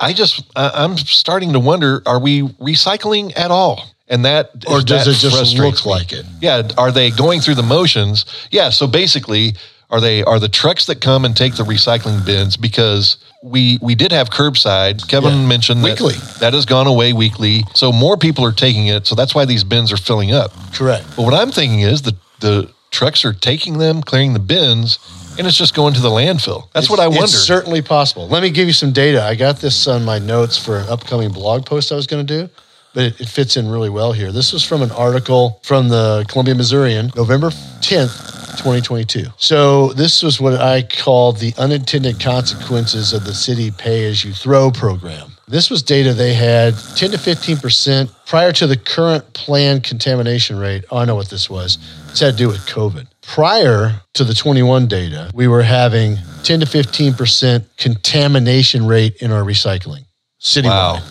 I 0.00 0.12
just 0.12 0.42
I'm 0.56 0.96
starting 0.98 1.52
to 1.52 1.60
wonder: 1.60 2.02
Are 2.06 2.18
we 2.18 2.42
recycling 2.42 3.32
at 3.36 3.50
all? 3.50 3.84
And 4.08 4.24
that 4.24 4.50
Or 4.68 4.80
does 4.82 5.06
that 5.06 5.10
it 5.12 5.14
just 5.18 5.56
look 5.56 5.86
like 5.86 6.12
it? 6.12 6.26
Yeah. 6.40 6.62
Are 6.76 6.92
they 6.92 7.10
going 7.10 7.40
through 7.40 7.54
the 7.54 7.62
motions? 7.62 8.26
Yeah. 8.50 8.68
So 8.70 8.86
basically, 8.86 9.54
are 9.90 10.00
they 10.00 10.22
are 10.24 10.38
the 10.38 10.48
trucks 10.48 10.84
that 10.86 11.00
come 11.00 11.24
and 11.24 11.34
take 11.36 11.54
the 11.56 11.62
recycling 11.62 12.24
bins 12.24 12.56
because 12.58 13.16
we 13.42 13.78
we 13.80 13.94
did 13.94 14.12
have 14.12 14.28
curbside. 14.30 15.06
Kevin 15.08 15.40
Yeah. 15.42 15.46
mentioned 15.46 15.84
that 15.84 16.00
Weekly. 16.00 16.14
that 16.40 16.52
has 16.52 16.66
gone 16.66 16.86
away 16.86 17.12
weekly. 17.14 17.64
So 17.74 17.92
more 17.92 18.16
people 18.18 18.44
are 18.44 18.52
taking 18.52 18.88
it. 18.88 19.06
So 19.06 19.14
that's 19.14 19.34
why 19.34 19.44
these 19.46 19.64
bins 19.64 19.90
are 19.92 19.96
filling 19.96 20.32
up. 20.32 20.52
Correct. 20.74 21.04
But 21.16 21.22
what 21.22 21.34
I'm 21.34 21.50
thinking 21.50 21.80
is 21.80 22.02
the 22.02 22.14
the 22.40 22.68
trucks 22.90 23.24
are 23.24 23.32
taking 23.32 23.78
them, 23.78 24.02
clearing 24.02 24.34
the 24.34 24.38
bins, 24.38 24.98
and 25.38 25.46
it's 25.46 25.56
just 25.56 25.74
going 25.74 25.94
to 25.94 26.00
the 26.00 26.10
landfill. 26.10 26.68
That's 26.72 26.88
what 26.90 27.00
I 27.00 27.06
It's 27.06 27.16
wonder. 27.16 27.28
certainly 27.36 27.80
possible. 27.82 28.28
Let 28.28 28.42
me 28.42 28.50
give 28.50 28.66
you 28.68 28.72
some 28.74 28.92
data. 28.92 29.24
I 29.24 29.34
got 29.34 29.60
this 29.60 29.88
on 29.88 30.04
my 30.04 30.18
notes 30.18 30.56
for 30.58 30.76
an 30.78 30.88
upcoming 30.88 31.30
blog 31.32 31.64
post 31.66 31.90
I 31.90 31.96
was 31.96 32.06
going 32.06 32.24
to 32.26 32.38
do, 32.42 32.48
but 32.94 33.04
it, 33.04 33.20
it 33.20 33.28
fits 33.28 33.56
in 33.56 33.68
really 33.68 33.90
well 33.90 34.12
here. 34.12 34.32
This 34.32 34.52
was 34.52 34.64
from 34.64 34.80
an 34.80 34.90
article 34.92 35.60
from 35.62 35.88
the 35.88 36.24
Columbia 36.28 36.54
Missourian, 36.54 37.10
November 37.14 37.50
10th, 37.50 38.34
2022. 38.56 39.26
So 39.36 39.92
this 39.92 40.22
was 40.22 40.40
what 40.40 40.54
I 40.54 40.82
call 40.82 41.32
the 41.32 41.52
unintended 41.58 42.20
consequences 42.20 43.12
of 43.12 43.24
the 43.24 43.34
city 43.34 43.70
pay 43.70 44.08
as 44.08 44.24
you 44.24 44.32
throw 44.32 44.70
program. 44.70 45.32
This 45.46 45.68
was 45.68 45.82
data 45.82 46.14
they 46.14 46.32
had 46.32 46.74
10 46.96 47.10
to 47.10 47.18
15% 47.18 48.10
prior 48.24 48.52
to 48.52 48.66
the 48.66 48.78
current 48.78 49.30
planned 49.34 49.84
contamination 49.84 50.58
rate. 50.58 50.84
Oh, 50.90 50.98
I 50.98 51.04
know 51.04 51.16
what 51.16 51.28
this 51.28 51.50
was. 51.50 51.76
This 52.08 52.20
had 52.20 52.32
to 52.32 52.36
do 52.36 52.48
with 52.48 52.60
COVID. 52.60 53.06
Prior 53.20 54.00
to 54.14 54.24
the 54.24 54.32
21 54.32 54.86
data, 54.86 55.30
we 55.34 55.46
were 55.46 55.62
having 55.62 56.16
10 56.44 56.60
to 56.60 56.66
15% 56.66 57.64
contamination 57.76 58.86
rate 58.86 59.16
in 59.16 59.32
our 59.32 59.42
recycling 59.42 60.04
citywide. 60.40 60.64
wow. 60.64 61.02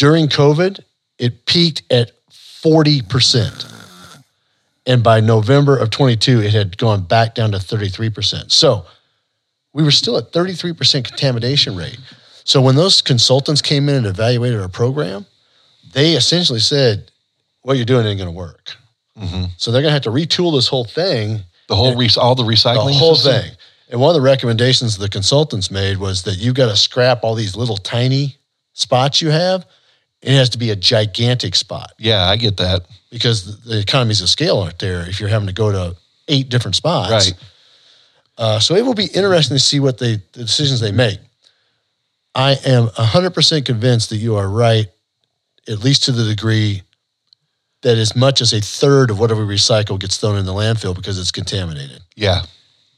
During 0.00 0.28
COVID, 0.28 0.80
it 1.18 1.44
peaked 1.44 1.82
at 1.90 2.12
40%. 2.30 3.66
And 4.86 5.02
by 5.02 5.20
November 5.20 5.76
of 5.76 5.90
22, 5.90 6.40
it 6.40 6.54
had 6.54 6.78
gone 6.78 7.02
back 7.02 7.34
down 7.34 7.52
to 7.52 7.58
33%. 7.58 8.50
So 8.50 8.86
we 9.74 9.82
were 9.82 9.90
still 9.90 10.16
at 10.16 10.32
33% 10.32 11.04
contamination 11.04 11.76
rate. 11.76 11.98
So 12.44 12.62
when 12.62 12.76
those 12.76 13.02
consultants 13.02 13.60
came 13.60 13.90
in 13.90 13.96
and 13.96 14.06
evaluated 14.06 14.58
our 14.58 14.70
program, 14.70 15.26
they 15.92 16.14
essentially 16.14 16.60
said, 16.60 17.10
what 17.60 17.76
you're 17.76 17.84
doing 17.84 18.06
ain't 18.06 18.16
going 18.16 18.32
to 18.32 18.34
work. 18.34 18.72
Mm-hmm. 19.18 19.44
So 19.58 19.70
they're 19.70 19.82
going 19.82 19.90
to 19.90 19.92
have 19.92 20.02
to 20.04 20.10
retool 20.10 20.54
this 20.56 20.66
whole 20.66 20.86
thing 20.86 21.40
The 21.68 21.76
whole 21.76 21.94
re- 21.94 22.08
all 22.16 22.34
the 22.34 22.42
recycling? 22.42 22.86
the 22.86 22.94
whole 22.94 23.16
system? 23.16 23.42
thing. 23.42 23.50
And 23.90 24.00
one 24.00 24.08
of 24.08 24.14
the 24.14 24.26
recommendations 24.26 24.96
the 24.96 25.10
consultants 25.10 25.70
made 25.70 25.98
was 25.98 26.22
that 26.22 26.38
you've 26.38 26.54
got 26.54 26.70
to 26.70 26.76
scrap 26.76 27.22
all 27.22 27.34
these 27.34 27.54
little 27.54 27.76
tiny 27.76 28.38
spots 28.72 29.20
you 29.20 29.28
have. 29.28 29.66
It 30.22 30.32
has 30.34 30.50
to 30.50 30.58
be 30.58 30.70
a 30.70 30.76
gigantic 30.76 31.54
spot 31.54 31.92
Yeah, 31.98 32.24
I 32.28 32.36
get 32.36 32.56
that. 32.58 32.82
because 33.10 33.62
the 33.62 33.78
economies 33.78 34.20
of 34.20 34.28
scale 34.28 34.58
aren't 34.58 34.78
there 34.78 35.08
if 35.08 35.18
you're 35.20 35.30
having 35.30 35.46
to 35.48 35.54
go 35.54 35.72
to 35.72 35.96
eight 36.28 36.48
different 36.48 36.76
spots. 36.76 37.10
Right. 37.10 37.34
Uh, 38.38 38.58
so 38.60 38.74
it 38.74 38.84
will 38.84 38.94
be 38.94 39.06
interesting 39.06 39.54
to 39.56 39.62
see 39.62 39.80
what 39.80 39.98
they 39.98 40.16
the 40.32 40.44
decisions 40.44 40.80
they 40.80 40.92
make. 40.92 41.18
I 42.34 42.52
am 42.64 42.86
100% 42.88 43.64
convinced 43.64 44.10
that 44.10 44.16
you 44.18 44.36
are 44.36 44.48
right, 44.48 44.86
at 45.68 45.78
least 45.80 46.04
to 46.04 46.12
the 46.12 46.24
degree 46.24 46.82
that 47.82 47.98
as 47.98 48.14
much 48.14 48.40
as 48.40 48.52
a 48.52 48.60
third 48.60 49.10
of 49.10 49.18
whatever 49.18 49.44
we 49.44 49.54
recycle 49.56 49.98
gets 49.98 50.16
thrown 50.18 50.36
in 50.38 50.44
the 50.46 50.52
landfill 50.52 50.94
because 50.94 51.18
it's 51.18 51.32
contaminated. 51.32 52.00
Yeah. 52.14 52.42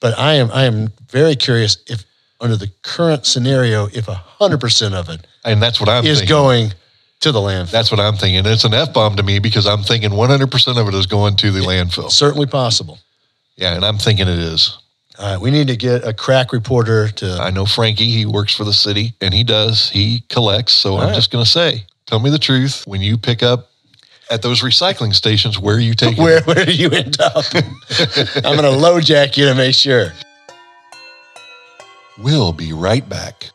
But 0.00 0.18
I 0.18 0.34
am 0.34 0.50
I 0.52 0.64
am 0.64 0.92
very 1.08 1.36
curious 1.36 1.76
if 1.86 2.04
under 2.40 2.56
the 2.56 2.68
current 2.82 3.24
scenario, 3.26 3.86
if 3.86 4.06
hundred 4.06 4.58
percent 4.60 4.94
of 4.94 5.08
it 5.08 5.24
And 5.44 5.62
that's 5.62 5.78
what 5.80 5.88
I'm 5.88 6.04
is 6.04 6.18
thinking. 6.18 6.28
going 6.36 6.72
to 7.22 7.32
the 7.32 7.40
landfill. 7.40 7.70
That's 7.70 7.90
what 7.90 8.00
I'm 8.00 8.16
thinking. 8.16 8.44
It's 8.46 8.64
an 8.64 8.74
F 8.74 8.92
bomb 8.92 9.16
to 9.16 9.22
me 9.22 9.38
because 9.38 9.66
I'm 9.66 9.82
thinking 9.82 10.10
100% 10.10 10.80
of 10.80 10.88
it 10.88 10.94
is 10.94 11.06
going 11.06 11.36
to 11.36 11.50
the 11.50 11.60
landfill. 11.60 12.10
certainly 12.10 12.46
possible. 12.46 12.98
Yeah, 13.56 13.74
and 13.74 13.84
I'm 13.84 13.98
thinking 13.98 14.28
it 14.28 14.38
is. 14.38 14.78
All 15.18 15.32
right, 15.32 15.40
we 15.40 15.50
need 15.50 15.68
to 15.68 15.76
get 15.76 16.06
a 16.06 16.12
crack 16.12 16.52
reporter 16.52 17.08
to. 17.08 17.38
I 17.40 17.50
know 17.50 17.66
Frankie, 17.66 18.10
he 18.10 18.26
works 18.26 18.54
for 18.54 18.64
the 18.64 18.72
city 18.72 19.14
and 19.20 19.32
he 19.32 19.44
does, 19.44 19.90
he 19.90 20.24
collects. 20.28 20.72
So 20.72 20.96
I'm 20.96 21.08
right. 21.08 21.14
just 21.14 21.30
going 21.30 21.44
to 21.44 21.50
say, 21.50 21.84
tell 22.06 22.18
me 22.18 22.30
the 22.30 22.38
truth. 22.38 22.84
When 22.86 23.00
you 23.02 23.18
pick 23.18 23.42
up 23.42 23.68
at 24.30 24.42
those 24.42 24.62
recycling 24.62 25.14
stations, 25.14 25.58
where 25.58 25.76
are 25.76 25.80
you 25.80 25.94
taking 25.94 26.22
Where 26.22 26.38
it? 26.38 26.46
where 26.46 26.64
do 26.64 26.72
you 26.72 26.90
end 26.90 27.20
up? 27.20 27.44
I'm 27.54 28.56
going 28.56 28.62
to 28.62 28.78
LoJack 28.78 29.36
you 29.36 29.46
to 29.46 29.54
make 29.54 29.74
sure. 29.74 30.12
We'll 32.18 32.52
be 32.52 32.72
right 32.72 33.06
back. 33.06 33.50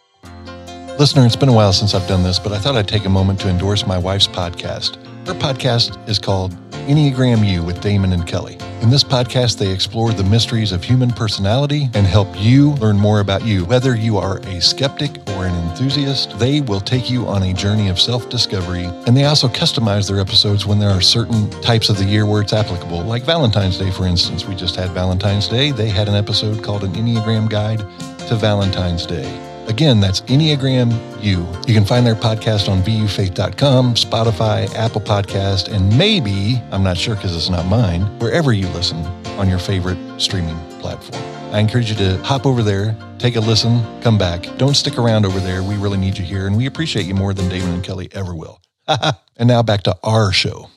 Listener, 0.99 1.27
it's 1.27 1.35
been 1.35 1.47
a 1.47 1.53
while 1.53 1.73
since 1.73 1.93
I've 1.93 2.07
done 2.07 2.23
this, 2.23 2.39
but 2.39 2.51
I 2.51 2.57
thought 2.57 2.75
I'd 2.75 2.87
take 2.87 3.05
a 3.05 3.09
moment 3.09 3.39
to 3.41 3.49
endorse 3.49 3.85
my 3.85 3.99
wife's 3.99 4.25
podcast. 4.25 4.95
Her 5.27 5.35
podcast 5.35 5.95
is 6.09 6.17
called 6.17 6.53
Enneagram 6.87 7.47
U 7.47 7.61
with 7.61 7.81
Damon 7.81 8.13
and 8.13 8.25
Kelly. 8.25 8.57
In 8.81 8.89
this 8.89 9.03
podcast, 9.03 9.59
they 9.59 9.71
explore 9.71 10.11
the 10.11 10.23
mysteries 10.23 10.71
of 10.71 10.83
human 10.83 11.11
personality 11.11 11.91
and 11.93 12.07
help 12.07 12.27
you 12.35 12.71
learn 12.75 12.97
more 12.97 13.19
about 13.19 13.45
you. 13.45 13.63
Whether 13.65 13.95
you 13.95 14.17
are 14.17 14.39
a 14.39 14.59
skeptic 14.59 15.17
or 15.29 15.45
an 15.45 15.53
enthusiast, 15.69 16.39
they 16.39 16.61
will 16.61 16.81
take 16.81 17.11
you 17.11 17.27
on 17.27 17.43
a 17.43 17.53
journey 17.53 17.89
of 17.89 17.99
self 17.99 18.27
discovery. 18.27 18.85
And 19.05 19.15
they 19.15 19.25
also 19.25 19.47
customize 19.47 20.07
their 20.07 20.19
episodes 20.19 20.65
when 20.65 20.79
there 20.79 20.89
are 20.89 21.01
certain 21.01 21.47
types 21.61 21.89
of 21.89 21.99
the 21.99 22.05
year 22.05 22.25
where 22.25 22.41
it's 22.41 22.53
applicable, 22.53 23.03
like 23.03 23.21
Valentine's 23.21 23.77
Day, 23.77 23.91
for 23.91 24.07
instance. 24.07 24.45
We 24.45 24.55
just 24.55 24.75
had 24.75 24.89
Valentine's 24.91 25.47
Day. 25.47 25.69
They 25.69 25.89
had 25.89 26.07
an 26.07 26.15
episode 26.15 26.63
called 26.63 26.83
An 26.83 26.93
Enneagram 26.93 27.51
Guide 27.51 27.81
to 28.29 28.35
Valentine's 28.35 29.05
Day. 29.05 29.46
Again, 29.77 29.99
that's 29.99 30.21
Enneagram 30.21 30.91
U. 31.23 31.45
You 31.67 31.73
can 31.75 31.85
find 31.85 32.03
their 32.03 32.15
podcast 32.15 32.67
on 32.67 32.81
vufaith.com, 32.81 33.93
Spotify, 33.93 34.73
Apple 34.73 35.01
Podcast, 35.01 35.71
and 35.71 35.95
maybe, 35.95 36.59
I'm 36.71 36.81
not 36.81 36.97
sure 36.97 37.13
because 37.13 37.35
it's 37.35 37.51
not 37.51 37.67
mine, 37.67 38.01
wherever 38.17 38.53
you 38.53 38.67
listen 38.69 38.97
on 39.37 39.47
your 39.47 39.59
favorite 39.59 39.99
streaming 40.19 40.57
platform. 40.79 41.21
I 41.53 41.59
encourage 41.59 41.91
you 41.91 41.95
to 41.97 42.17
hop 42.23 42.47
over 42.47 42.63
there, 42.63 42.97
take 43.19 43.35
a 43.35 43.39
listen, 43.39 43.79
come 44.01 44.17
back. 44.17 44.47
Don't 44.57 44.73
stick 44.73 44.97
around 44.97 45.27
over 45.27 45.39
there. 45.39 45.61
We 45.61 45.75
really 45.77 45.99
need 45.99 46.17
you 46.17 46.25
here, 46.25 46.47
and 46.47 46.57
we 46.57 46.65
appreciate 46.65 47.05
you 47.05 47.13
more 47.13 47.35
than 47.35 47.47
Damon 47.47 47.75
and 47.75 47.83
Kelly 47.83 48.09
ever 48.13 48.33
will. 48.33 48.59
and 48.87 49.47
now 49.47 49.61
back 49.61 49.83
to 49.83 49.95
our 50.03 50.31
show. 50.33 50.71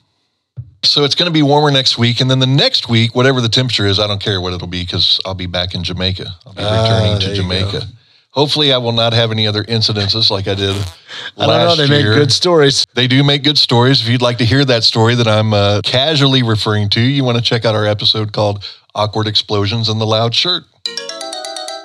So 0.84 1.04
it's 1.04 1.14
going 1.14 1.24
to 1.26 1.32
be 1.32 1.40
warmer 1.42 1.70
next 1.70 1.96
week, 1.96 2.20
and 2.20 2.30
then 2.30 2.38
the 2.38 2.46
next 2.46 2.90
week, 2.90 3.14
whatever 3.14 3.40
the 3.40 3.48
temperature 3.48 3.86
is, 3.86 3.98
I 3.98 4.06
don't 4.06 4.20
care 4.20 4.42
what 4.42 4.52
it'll 4.52 4.68
be 4.68 4.82
because 4.82 5.18
I'll 5.24 5.32
be 5.32 5.46
back 5.46 5.74
in 5.74 5.84
Jamaica. 5.84 6.26
I'll 6.46 6.52
be 6.52 6.62
Ah, 6.62 6.82
returning 6.82 7.20
to 7.20 7.34
Jamaica. 7.34 7.86
Hopefully, 8.32 8.72
I 8.72 8.78
will 8.78 8.92
not 8.92 9.12
have 9.12 9.32
any 9.32 9.46
other 9.46 9.64
incidences 9.64 10.30
like 10.30 10.46
I 10.46 10.54
did 10.54 10.76
I 11.36 11.46
don't 11.46 11.66
know. 11.66 11.76
They 11.76 11.88
make 11.88 12.04
year. 12.04 12.14
good 12.14 12.30
stories. 12.30 12.86
They 12.94 13.08
do 13.08 13.24
make 13.24 13.42
good 13.42 13.58
stories. 13.58 14.00
If 14.00 14.08
you'd 14.08 14.22
like 14.22 14.38
to 14.38 14.44
hear 14.44 14.64
that 14.64 14.84
story 14.84 15.14
that 15.16 15.26
I'm 15.26 15.52
uh, 15.52 15.80
casually 15.82 16.42
referring 16.42 16.88
to, 16.90 17.00
you 17.00 17.24
want 17.24 17.38
to 17.38 17.42
check 17.42 17.64
out 17.64 17.74
our 17.74 17.86
episode 17.86 18.32
called 18.32 18.64
Awkward 18.94 19.26
Explosions 19.26 19.88
and 19.88 20.00
the 20.00 20.06
Loud 20.06 20.34
Shirt. 20.34 20.64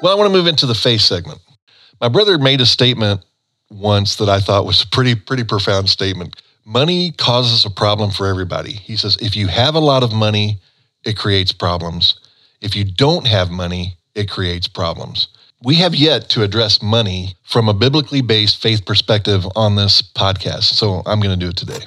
Well, 0.02 0.12
I 0.12 0.16
want 0.16 0.32
to 0.32 0.38
move 0.38 0.48
into 0.48 0.66
the 0.66 0.75
face 0.75 1.04
segment. 1.04 1.40
My 2.00 2.10
brother 2.10 2.38
made 2.38 2.62
a 2.62 2.66
statement 2.66 3.25
once 3.72 4.18
that 4.18 4.30
I 4.30 4.40
thought 4.40 4.66
was 4.66 4.84
a 4.84 4.88
pretty, 4.88 5.16
pretty 5.16 5.44
profound 5.44 5.90
statement. 5.90 6.42
Money 6.66 7.12
causes 7.12 7.66
a 7.66 7.70
problem 7.70 8.12
for 8.12 8.28
everybody. 8.28 8.74
He 8.74 8.98
says, 8.98 9.18
if 9.22 9.36
you 9.36 9.48
have 9.48 9.75
a 9.75 9.80
lot 9.80 10.04
of 10.04 10.14
money, 10.14 10.60
it 11.06 11.18
creates 11.18 11.52
problems. 11.52 12.20
If 12.62 12.75
you 12.75 12.84
don't 12.84 13.25
have 13.28 13.50
money, 13.50 13.98
it 14.16 14.30
creates 14.30 14.68
problems. 14.68 15.28
We 15.64 15.76
have 15.76 15.96
yet 15.96 16.30
to 16.30 16.44
address 16.44 16.82
money 16.82 17.36
from 17.44 17.70
a 17.70 17.74
biblically 17.74 18.22
based 18.22 18.62
faith 18.62 18.86
perspective 18.86 19.46
on 19.56 19.76
this 19.76 20.02
podcast. 20.02 20.76
So 20.76 21.02
I'm 21.06 21.20
going 21.20 21.38
to 21.38 21.44
do 21.46 21.50
it 21.50 21.58
today. 21.58 21.80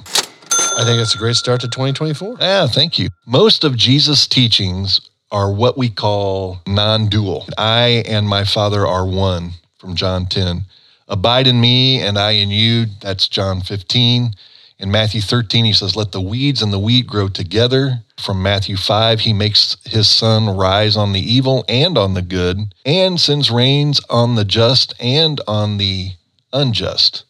I 0.77 0.85
think 0.85 1.01
it's 1.01 1.15
a 1.15 1.19
great 1.19 1.37
start 1.37 1.61
to 1.61 1.69
2024. 1.69 2.37
Ah, 2.41 2.69
thank 2.71 2.99
you. 2.99 3.09
Most 3.27 3.65
of 3.65 3.77
Jesus' 3.77 4.27
teachings 4.27 5.01
are 5.31 5.53
what 5.53 5.77
we 5.77 5.91
call 5.91 6.61
non 6.67 7.09
dual. 7.09 7.47
I 7.59 8.03
and 8.07 8.29
my 8.29 8.45
Father 8.45 8.87
are 8.87 9.07
one 9.07 9.53
from 9.79 9.95
John 9.95 10.27
10. 10.27 10.63
Abide 11.09 11.47
in 11.47 11.61
me 11.61 12.01
and 12.01 12.19
I 12.19 12.33
in 12.33 12.51
you. 12.51 12.87
That's 13.01 13.29
John 13.29 13.61
15. 13.61 14.33
In 14.81 14.93
Matthew 14.93 15.21
13, 15.21 15.65
he 15.65 15.73
says, 15.73 15.97
Let 15.97 16.13
the 16.13 16.21
weeds 16.21 16.63
and 16.63 16.73
the 16.73 16.79
wheat 16.79 17.07
grow 17.09 17.29
together. 17.29 18.05
From 18.17 18.43
Matthew 18.43 18.77
5, 18.77 19.21
he 19.21 19.33
makes 19.33 19.77
his 19.85 20.09
sun 20.09 20.47
rise 20.49 20.97
on 20.97 21.13
the 21.13 21.21
evil 21.21 21.65
and 21.69 21.99
on 21.99 22.15
the 22.15 22.23
good, 22.23 22.75
and 22.87 23.21
sends 23.21 23.51
rains 23.51 24.01
on 24.09 24.37
the 24.37 24.45
just 24.45 24.95
and 25.01 25.41
on 25.49 25.79
the 25.79 26.13
unjust. 26.53 27.25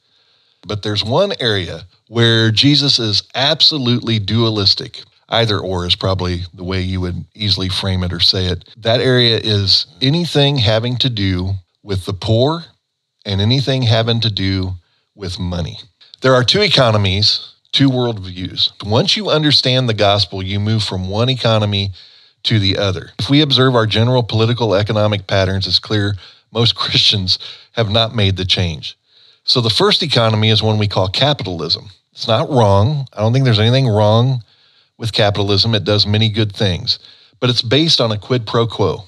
But 0.67 0.83
there's 0.83 1.03
one 1.03 1.33
area 1.41 1.85
where 2.09 2.51
Jesus 2.51 2.99
is 2.99 3.23
absolutely 3.35 4.19
dualistic. 4.19 5.03
Either 5.31 5.59
or 5.59 5.87
is 5.87 5.95
probably 5.95 6.43
the 6.55 6.65
way 6.65 6.81
you 6.81 7.03
would 7.03 7.27
easily 7.35 7.69
frame 7.69 8.03
it 8.03 8.15
or 8.15 8.21
say 8.21 8.47
it. 8.47 8.67
That 8.79 9.01
area 9.01 9.39
is 9.39 9.87
anything 10.01 10.57
having 10.57 10.97
to 10.99 11.11
do 11.11 11.53
with 11.83 12.07
the 12.07 12.15
poor 12.15 12.65
and 13.27 13.41
anything 13.41 13.83
having 13.83 14.21
to 14.21 14.31
do 14.31 14.73
with 15.15 15.39
money. 15.39 15.81
There 16.21 16.35
are 16.35 16.43
two 16.43 16.63
economies, 16.63 17.55
two 17.71 17.91
worldviews. 17.91 18.73
Once 18.85 19.17
you 19.17 19.31
understand 19.31 19.89
the 19.89 19.95
gospel, 19.95 20.43
you 20.43 20.59
move 20.59 20.83
from 20.83 21.09
one 21.09 21.29
economy 21.29 21.93
to 22.43 22.59
the 22.59 22.77
other. 22.77 23.11
If 23.21 23.31
we 23.31 23.41
observe 23.41 23.77
our 23.77 23.87
general 23.87 24.25
political 24.25 24.75
economic 24.75 25.29
patterns, 25.29 25.69
it's 25.69 25.79
clear 25.79 26.17
most 26.53 26.75
Christians 26.75 27.39
have 27.73 27.89
not 27.89 28.17
made 28.17 28.37
the 28.37 28.45
change. 28.45 28.99
So 29.45 29.61
the 29.61 29.71
first 29.71 30.03
economy 30.03 30.51
is 30.51 30.61
one 30.61 30.77
we 30.79 30.89
call 30.89 31.07
capitalism. 31.09 31.91
It's 32.11 32.27
not 32.27 32.51
wrong. 32.51 33.07
I 33.13 33.21
don't 33.21 33.33
think 33.33 33.45
there's 33.45 33.61
anything 33.61 33.87
wrong 33.87 34.43
with 34.97 35.13
capitalism. 35.13 35.73
It 35.73 35.85
does 35.85 36.05
many 36.05 36.31
good 36.31 36.53
things, 36.53 36.99
but 37.39 37.49
it's 37.49 37.63
based 37.63 38.01
on 38.01 38.11
a 38.11 38.19
quid 38.19 38.45
pro 38.45 38.67
quo. 38.67 39.05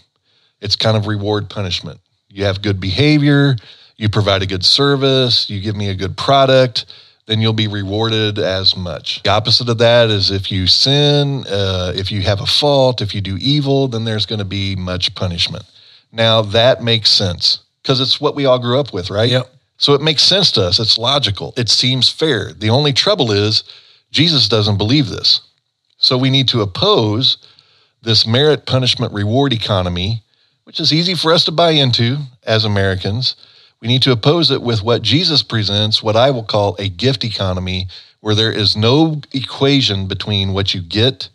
It's 0.61 0.76
kind 0.76 0.97
of 0.97 1.09
reward 1.09 1.50
punishment. 1.50 1.99
You 2.29 2.45
have 2.45 2.62
good 2.62 2.79
behavior, 2.79 3.57
you 4.00 4.09
provide 4.09 4.42
a 4.42 4.47
good 4.47 4.64
service, 4.64 5.50
you 5.50 5.61
give 5.61 5.76
me 5.76 5.90
a 5.90 5.95
good 5.95 6.16
product, 6.16 6.87
then 7.26 7.38
you'll 7.40 7.52
be 7.52 7.69
rewarded 7.69 8.38
as 8.38 8.75
much. 8.75 9.23
The 9.23 9.30
opposite 9.30 9.69
of 9.69 9.76
that 9.78 10.09
is 10.09 10.30
if 10.30 10.50
you 10.50 10.66
sin, 10.66 11.45
uh, 11.47 11.92
if 11.95 12.11
you 12.11 12.23
have 12.23 12.40
a 12.40 12.47
fault, 12.47 13.02
if 13.02 13.14
you 13.14 13.21
do 13.21 13.37
evil, 13.37 13.88
then 13.88 14.04
there's 14.04 14.25
going 14.25 14.38
to 14.38 14.47
be 14.47 14.75
much 14.75 15.14
punishment. 15.14 15.64
Now 16.12 16.40
that 16.40 16.83
makes 16.83 17.11
sense 17.11 17.61
because 17.83 18.00
it's 18.00 18.19
what 18.19 18.35
we 18.35 18.47
all 18.47 18.59
grew 18.59 18.80
up 18.80 18.95
with, 18.95 19.11
right? 19.11 19.30
Yep. 19.30 19.52
So 19.76 19.92
it 19.92 20.00
makes 20.00 20.23
sense 20.23 20.50
to 20.52 20.62
us. 20.62 20.80
It's 20.80 20.97
logical. 20.97 21.52
It 21.59 21.69
seems 21.69 22.09
fair. 22.09 22.54
The 22.54 22.71
only 22.71 22.95
trouble 22.95 23.30
is 23.30 23.64
Jesus 24.11 24.49
doesn't 24.49 24.78
believe 24.78 25.09
this. 25.09 25.42
So 25.99 26.16
we 26.16 26.30
need 26.30 26.49
to 26.49 26.62
oppose 26.62 27.37
this 28.02 28.26
merit 28.26 28.64
punishment 28.64 29.12
reward 29.12 29.52
economy, 29.52 30.23
which 30.64 30.80
is 30.80 30.90
easy 30.90 31.14
for 31.14 31.35
us 31.35 31.45
to 31.45 31.52
buy 31.52 31.73
into 31.73 32.16
as 32.45 32.64
Americans. 32.64 33.37
We 33.81 33.89
need 33.89 34.03
to 34.03 34.13
oppose 34.13 34.51
it 34.51 34.63
with 34.63 34.83
what 34.83 35.03
Jesus 35.03 35.43
presents, 35.43 36.03
what 36.03 36.17
I 36.17 36.31
will 36.31 36.45
call 36.45 36.77
a 36.79 36.89
gift 36.89 37.25
economy, 37.25 37.89
where 38.21 38.35
there 38.35 38.53
is 38.53 38.77
no 38.77 39.23
equation 39.33 40.07
between 40.07 40.53
what 40.53 40.75
you 40.75 40.83
get 40.83 41.29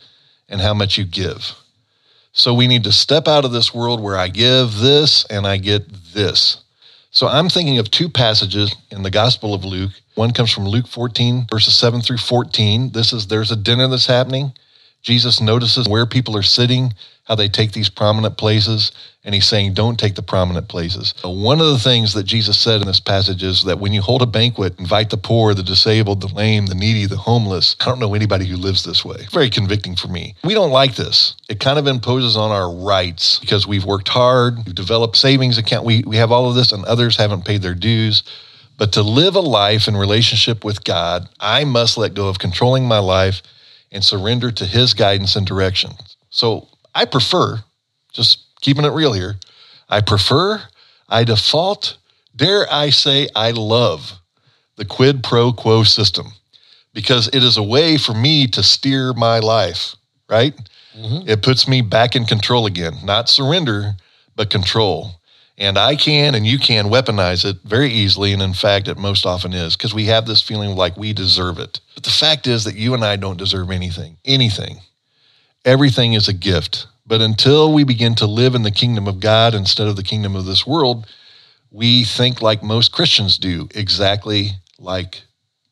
and 0.47 0.61
how 0.61 0.73
much 0.73 0.97
you 0.97 1.05
give. 1.05 1.55
So 2.33 2.53
we 2.53 2.67
need 2.67 2.83
to 2.83 2.91
step 2.91 3.27
out 3.27 3.45
of 3.45 3.51
this 3.51 3.73
world 3.73 4.01
where 4.01 4.17
I 4.17 4.27
give 4.27 4.77
this 4.77 5.25
and 5.25 5.47
I 5.47 5.57
get 5.57 6.13
this. 6.13 6.57
So 7.09 7.27
I'm 7.27 7.47
thinking 7.47 7.79
of 7.79 7.89
two 7.89 8.09
passages 8.09 8.75
in 8.91 9.03
the 9.03 9.09
Gospel 9.09 9.53
of 9.53 9.63
Luke. 9.63 9.91
One 10.15 10.31
comes 10.31 10.51
from 10.51 10.67
Luke 10.67 10.85
14, 10.85 11.47
verses 11.49 11.73
7 11.75 12.01
through 12.01 12.17
14. 12.17 12.91
This 12.91 13.13
is 13.13 13.27
there's 13.27 13.51
a 13.51 13.55
dinner 13.55 13.87
that's 13.87 14.05
happening. 14.05 14.51
Jesus 15.05 15.39
notices 15.39 15.87
where 15.87 16.07
people 16.07 16.35
are 16.35 16.41
sitting, 16.41 16.95
how 17.25 17.35
they 17.35 17.47
take 17.47 17.73
these 17.73 17.89
prominent 17.89 18.37
places, 18.37 18.91
and 19.23 19.35
he's 19.35 19.45
saying, 19.45 19.75
don't 19.75 19.99
take 19.99 20.15
the 20.15 20.23
prominent 20.23 20.67
places. 20.67 21.13
So 21.17 21.29
one 21.29 21.61
of 21.61 21.67
the 21.67 21.77
things 21.77 22.13
that 22.15 22.23
Jesus 22.23 22.57
said 22.57 22.81
in 22.81 22.87
this 22.87 22.99
passage 22.99 23.43
is 23.43 23.65
that 23.65 23.77
when 23.77 23.93
you 23.93 24.01
hold 24.01 24.23
a 24.23 24.25
banquet, 24.25 24.79
invite 24.79 25.11
the 25.11 25.17
poor, 25.17 25.53
the 25.53 25.61
disabled, 25.61 26.21
the 26.21 26.33
lame, 26.33 26.65
the 26.65 26.73
needy, 26.73 27.05
the 27.05 27.17
homeless. 27.17 27.75
I 27.81 27.85
don't 27.85 27.99
know 27.99 28.15
anybody 28.15 28.47
who 28.47 28.57
lives 28.57 28.83
this 28.83 29.05
way. 29.05 29.27
Very 29.31 29.51
convicting 29.51 29.95
for 29.95 30.07
me. 30.07 30.35
We 30.43 30.55
don't 30.55 30.71
like 30.71 30.95
this. 30.95 31.35
It 31.49 31.59
kind 31.59 31.77
of 31.77 31.85
imposes 31.85 32.35
on 32.35 32.49
our 32.49 32.71
rights 32.71 33.37
because 33.37 33.67
we've 33.67 33.85
worked 33.85 34.07
hard, 34.07 34.57
we've 34.65 34.73
developed 34.73 35.17
savings 35.17 35.59
account, 35.59 35.85
we, 35.85 36.03
we 36.07 36.17
have 36.17 36.31
all 36.31 36.49
of 36.49 36.55
this, 36.55 36.71
and 36.71 36.83
others 36.85 37.15
haven't 37.15 37.45
paid 37.45 37.61
their 37.61 37.75
dues. 37.75 38.23
But 38.79 38.93
to 38.93 39.03
live 39.03 39.35
a 39.35 39.39
life 39.39 39.87
in 39.87 39.95
relationship 39.95 40.65
with 40.65 40.83
God, 40.83 41.29
I 41.39 41.63
must 41.63 41.95
let 41.95 42.15
go 42.15 42.27
of 42.27 42.39
controlling 42.39 42.87
my 42.87 42.99
life 42.99 43.43
and 43.95 44.03
surrender 44.03 44.51
to 44.51 44.65
his 44.65 44.93
guidance 44.93 45.35
and 45.35 45.47
direction. 45.47 45.91
So 46.29 46.67
I 46.93 47.05
prefer, 47.05 47.63
just 48.13 48.45
keeping 48.61 48.83
it 48.83 48.89
real 48.89 49.13
here, 49.13 49.37
I 49.89 50.01
prefer, 50.01 50.61
I 51.07 51.23
default, 51.23 51.97
dare 52.35 52.67
I 52.71 52.89
say, 52.89 53.29
I 53.35 53.51
love 53.51 54.19
the 54.75 54.85
quid 54.85 55.23
pro 55.23 55.53
quo 55.53 55.83
system 55.83 56.27
because 56.93 57.29
it 57.29 57.41
is 57.43 57.57
a 57.57 57.63
way 57.63 57.97
for 57.97 58.13
me 58.13 58.47
to 58.47 58.61
steer 58.61 59.13
my 59.13 59.39
life, 59.39 59.95
right? 60.29 60.53
Mm-hmm. 60.97 61.29
It 61.29 61.41
puts 61.41 61.67
me 61.67 61.81
back 61.81 62.15
in 62.15 62.25
control 62.25 62.65
again, 62.65 62.93
not 63.03 63.29
surrender, 63.29 63.95
but 64.35 64.49
control. 64.49 65.11
And 65.57 65.77
I 65.77 65.95
can 65.95 66.35
and 66.35 66.45
you 66.45 66.59
can 66.59 66.85
weaponize 66.85 67.45
it 67.45 67.57
very 67.63 67.89
easily. 67.89 68.33
And 68.33 68.41
in 68.41 68.53
fact, 68.53 68.87
it 68.87 68.97
most 68.97 69.25
often 69.25 69.53
is 69.53 69.77
because 69.77 69.93
we 69.93 70.05
have 70.05 70.25
this 70.25 70.41
feeling 70.41 70.75
like 70.75 70.97
we 70.97 71.13
deserve 71.13 71.59
it. 71.59 71.79
But 71.93 72.03
the 72.03 72.09
fact 72.09 72.45
is 72.45 72.65
that 72.65 72.75
you 72.75 72.93
and 72.93 73.05
I 73.05 73.15
don't 73.15 73.37
deserve 73.37 73.71
anything, 73.71 74.17
anything. 74.25 74.79
Everything 75.63 76.13
is 76.13 76.27
a 76.27 76.33
gift. 76.33 76.87
But 77.07 77.21
until 77.21 77.71
we 77.71 77.83
begin 77.83 78.15
to 78.15 78.25
live 78.25 78.55
in 78.55 78.63
the 78.63 78.71
kingdom 78.71 79.07
of 79.07 79.19
God 79.19 79.53
instead 79.53 79.87
of 79.87 79.95
the 79.95 80.03
kingdom 80.03 80.35
of 80.35 80.45
this 80.45 80.67
world, 80.67 81.07
we 81.71 82.03
think 82.03 82.41
like 82.41 82.63
most 82.63 82.91
Christians 82.91 83.37
do, 83.37 83.69
exactly 83.75 84.51
like 84.79 85.21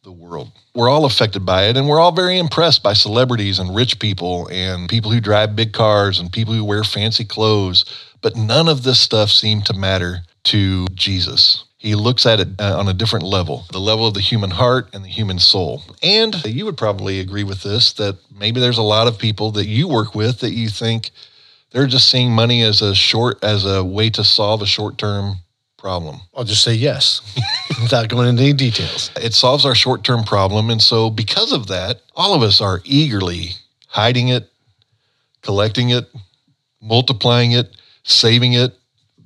the 0.04 0.12
world. 0.12 0.52
We're 0.76 0.90
all 0.90 1.06
affected 1.06 1.46
by 1.46 1.66
it, 1.66 1.78
and 1.78 1.88
we're 1.88 2.00
all 2.00 2.12
very 2.12 2.38
impressed 2.38 2.84
by 2.84 2.94
celebrities 2.94 3.58
and 3.60 3.76
rich 3.76 4.00
people 4.00 4.48
and 4.52 4.90
people 4.90 5.12
who 5.12 5.22
drive 5.22 5.56
big 5.56 5.72
cars 5.72 6.20
and 6.20 6.32
people 6.32 6.54
who 6.54 6.66
wear 6.66 6.84
fancy 6.84 7.24
clothes. 7.24 7.86
But 8.24 8.38
none 8.38 8.70
of 8.70 8.84
this 8.84 9.00
stuff 9.00 9.30
seemed 9.30 9.66
to 9.68 9.74
matter 9.74 10.22
to 10.46 10.88
Jesus. 10.96 11.66
He 11.78 11.94
looks 11.94 12.26
at 12.26 12.40
it 12.40 12.48
uh, 12.58 12.80
on 12.80 12.88
a 12.88 12.94
different 12.94 13.26
level, 13.26 13.66
the 13.74 13.80
level 13.80 14.08
of 14.08 14.14
the 14.14 14.22
human 14.22 14.52
heart 14.52 14.88
and 14.94 15.04
the 15.04 15.10
human 15.10 15.38
soul. 15.38 15.84
And 16.02 16.34
you 16.46 16.64
would 16.64 16.78
probably 16.78 17.20
agree 17.20 17.44
with 17.44 17.62
this 17.62 17.92
that 17.94 18.18
maybe 18.34 18.62
there's 18.62 18.78
a 18.78 18.82
lot 18.82 19.08
of 19.08 19.20
people 19.20 19.52
that 19.52 19.68
you 19.68 19.90
work 19.90 20.16
with 20.16 20.40
that 20.40 20.54
you 20.54 20.70
think 20.70 21.12
they're 21.72 21.86
just 21.86 22.10
seeing 22.10 22.32
money 22.32 22.62
as 22.64 22.82
a 22.82 22.96
short 22.96 23.44
as 23.44 23.66
a 23.66 23.84
way 23.84 24.10
to 24.12 24.24
solve 24.24 24.62
a 24.62 24.66
short-term 24.66 25.36
problem. 25.78 26.22
I'll 26.34 26.46
just 26.46 26.64
say 26.64 26.76
yes 26.76 27.20
without 27.82 28.08
going 28.08 28.30
into 28.30 28.44
any 28.44 28.54
details. 28.54 29.12
It 29.18 29.34
solves 29.34 29.66
our 29.66 29.76
short-term 29.76 30.24
problem 30.24 30.70
and 30.70 30.82
so 30.82 31.10
because 31.10 31.52
of 31.52 31.68
that, 31.68 32.02
all 32.16 32.34
of 32.34 32.42
us 32.42 32.62
are 32.62 32.80
eagerly 32.86 33.50
hiding 33.88 34.30
it, 34.30 34.50
collecting 35.42 35.90
it, 35.90 36.10
multiplying 36.82 37.52
it, 37.52 37.76
saving 38.04 38.54
it, 38.54 38.78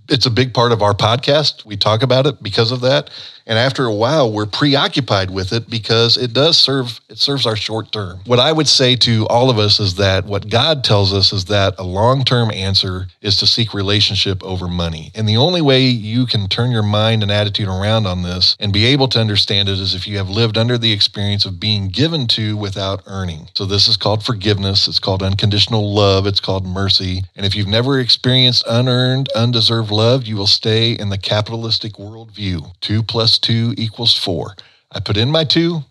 it's 0.10 0.26
a 0.26 0.32
big 0.32 0.54
part 0.54 0.72
of 0.72 0.82
our 0.82 0.94
podcast. 0.94 1.66
We 1.66 1.78
talk 1.78 2.02
about 2.02 2.26
it 2.26 2.42
because 2.42 2.72
of 2.72 2.82
that. 2.82 3.10
And 3.48 3.58
after 3.58 3.86
a 3.86 3.94
while, 3.94 4.32
we're 4.32 4.46
preoccupied 4.46 5.32
with 5.32 5.54
it 5.54 5.70
because 5.70 6.18
it 6.18 6.34
does 6.34 6.58
serve, 6.58 7.00
it 7.08 7.18
serves 7.18 7.46
our 7.46 7.56
short 7.56 7.94
term. 7.94 8.20
What 8.26 8.40
I 8.40 8.52
would 8.52 8.68
say 8.68 8.98
to 8.98 9.26
all 9.28 9.50
of 9.50 9.58
us 9.58 9.80
is 9.80 9.96
that 9.96 10.26
what 10.26 10.50
God 10.50 10.84
tells 10.84 11.14
us 11.14 11.32
is 11.32 11.46
that 11.46 11.76
a 11.80 11.84
long 11.84 12.26
term 12.26 12.52
answer 12.52 13.08
is 13.22 13.38
to 13.38 13.48
seek 13.48 13.74
relationship 13.74 14.44
over 14.44 14.68
money. 14.68 15.12
And 15.16 15.30
the 15.30 15.38
only 15.38 15.62
way 15.62 15.84
you 15.84 16.26
can 16.26 16.50
turn 16.50 16.72
your 16.72 16.84
mind 16.84 17.24
and 17.24 17.32
attitude 17.32 17.70
around 17.70 18.06
on 18.06 18.22
this 18.22 18.58
and 18.60 18.74
be 18.74 18.86
able 18.86 19.08
to 19.10 19.20
understand 19.20 19.70
it 19.70 19.80
is 19.80 19.96
if 19.96 20.08
you 20.08 20.18
have 20.18 20.30
lived 20.30 20.58
under 20.58 20.78
the 20.78 20.92
experience 20.92 21.46
of 21.46 21.60
being 21.60 21.88
given 21.88 22.28
to 22.28 22.58
without 22.58 23.02
earning. 23.08 23.48
So 23.54 23.66
this 23.66 23.88
is 23.88 23.96
called 23.96 24.26
forgiveness. 24.26 24.90
It's 24.90 25.00
called 25.00 25.24
unconditional 25.24 25.94
love. 25.94 26.28
It's 26.28 26.42
called 26.42 26.66
mercy. 26.66 27.24
And 27.38 27.46
if 27.46 27.56
you've 27.56 27.68
never 27.68 27.98
experienced 27.98 28.66
unearned, 28.68 29.30
undeserved 29.34 29.90
love, 29.90 30.26
you 30.26 30.36
will 30.36 30.48
stay 30.48 30.92
in 30.92 31.08
the 31.08 31.18
capitalistic 31.18 31.94
worldview. 31.94 32.74
Two 32.82 33.04
plus 33.04 33.37
two 33.40 33.74
equals 33.78 34.18
four. 34.18 34.56
I 34.92 35.00
put 35.00 35.18
in 35.18 35.32
my 35.32 35.44
two, 35.44 35.82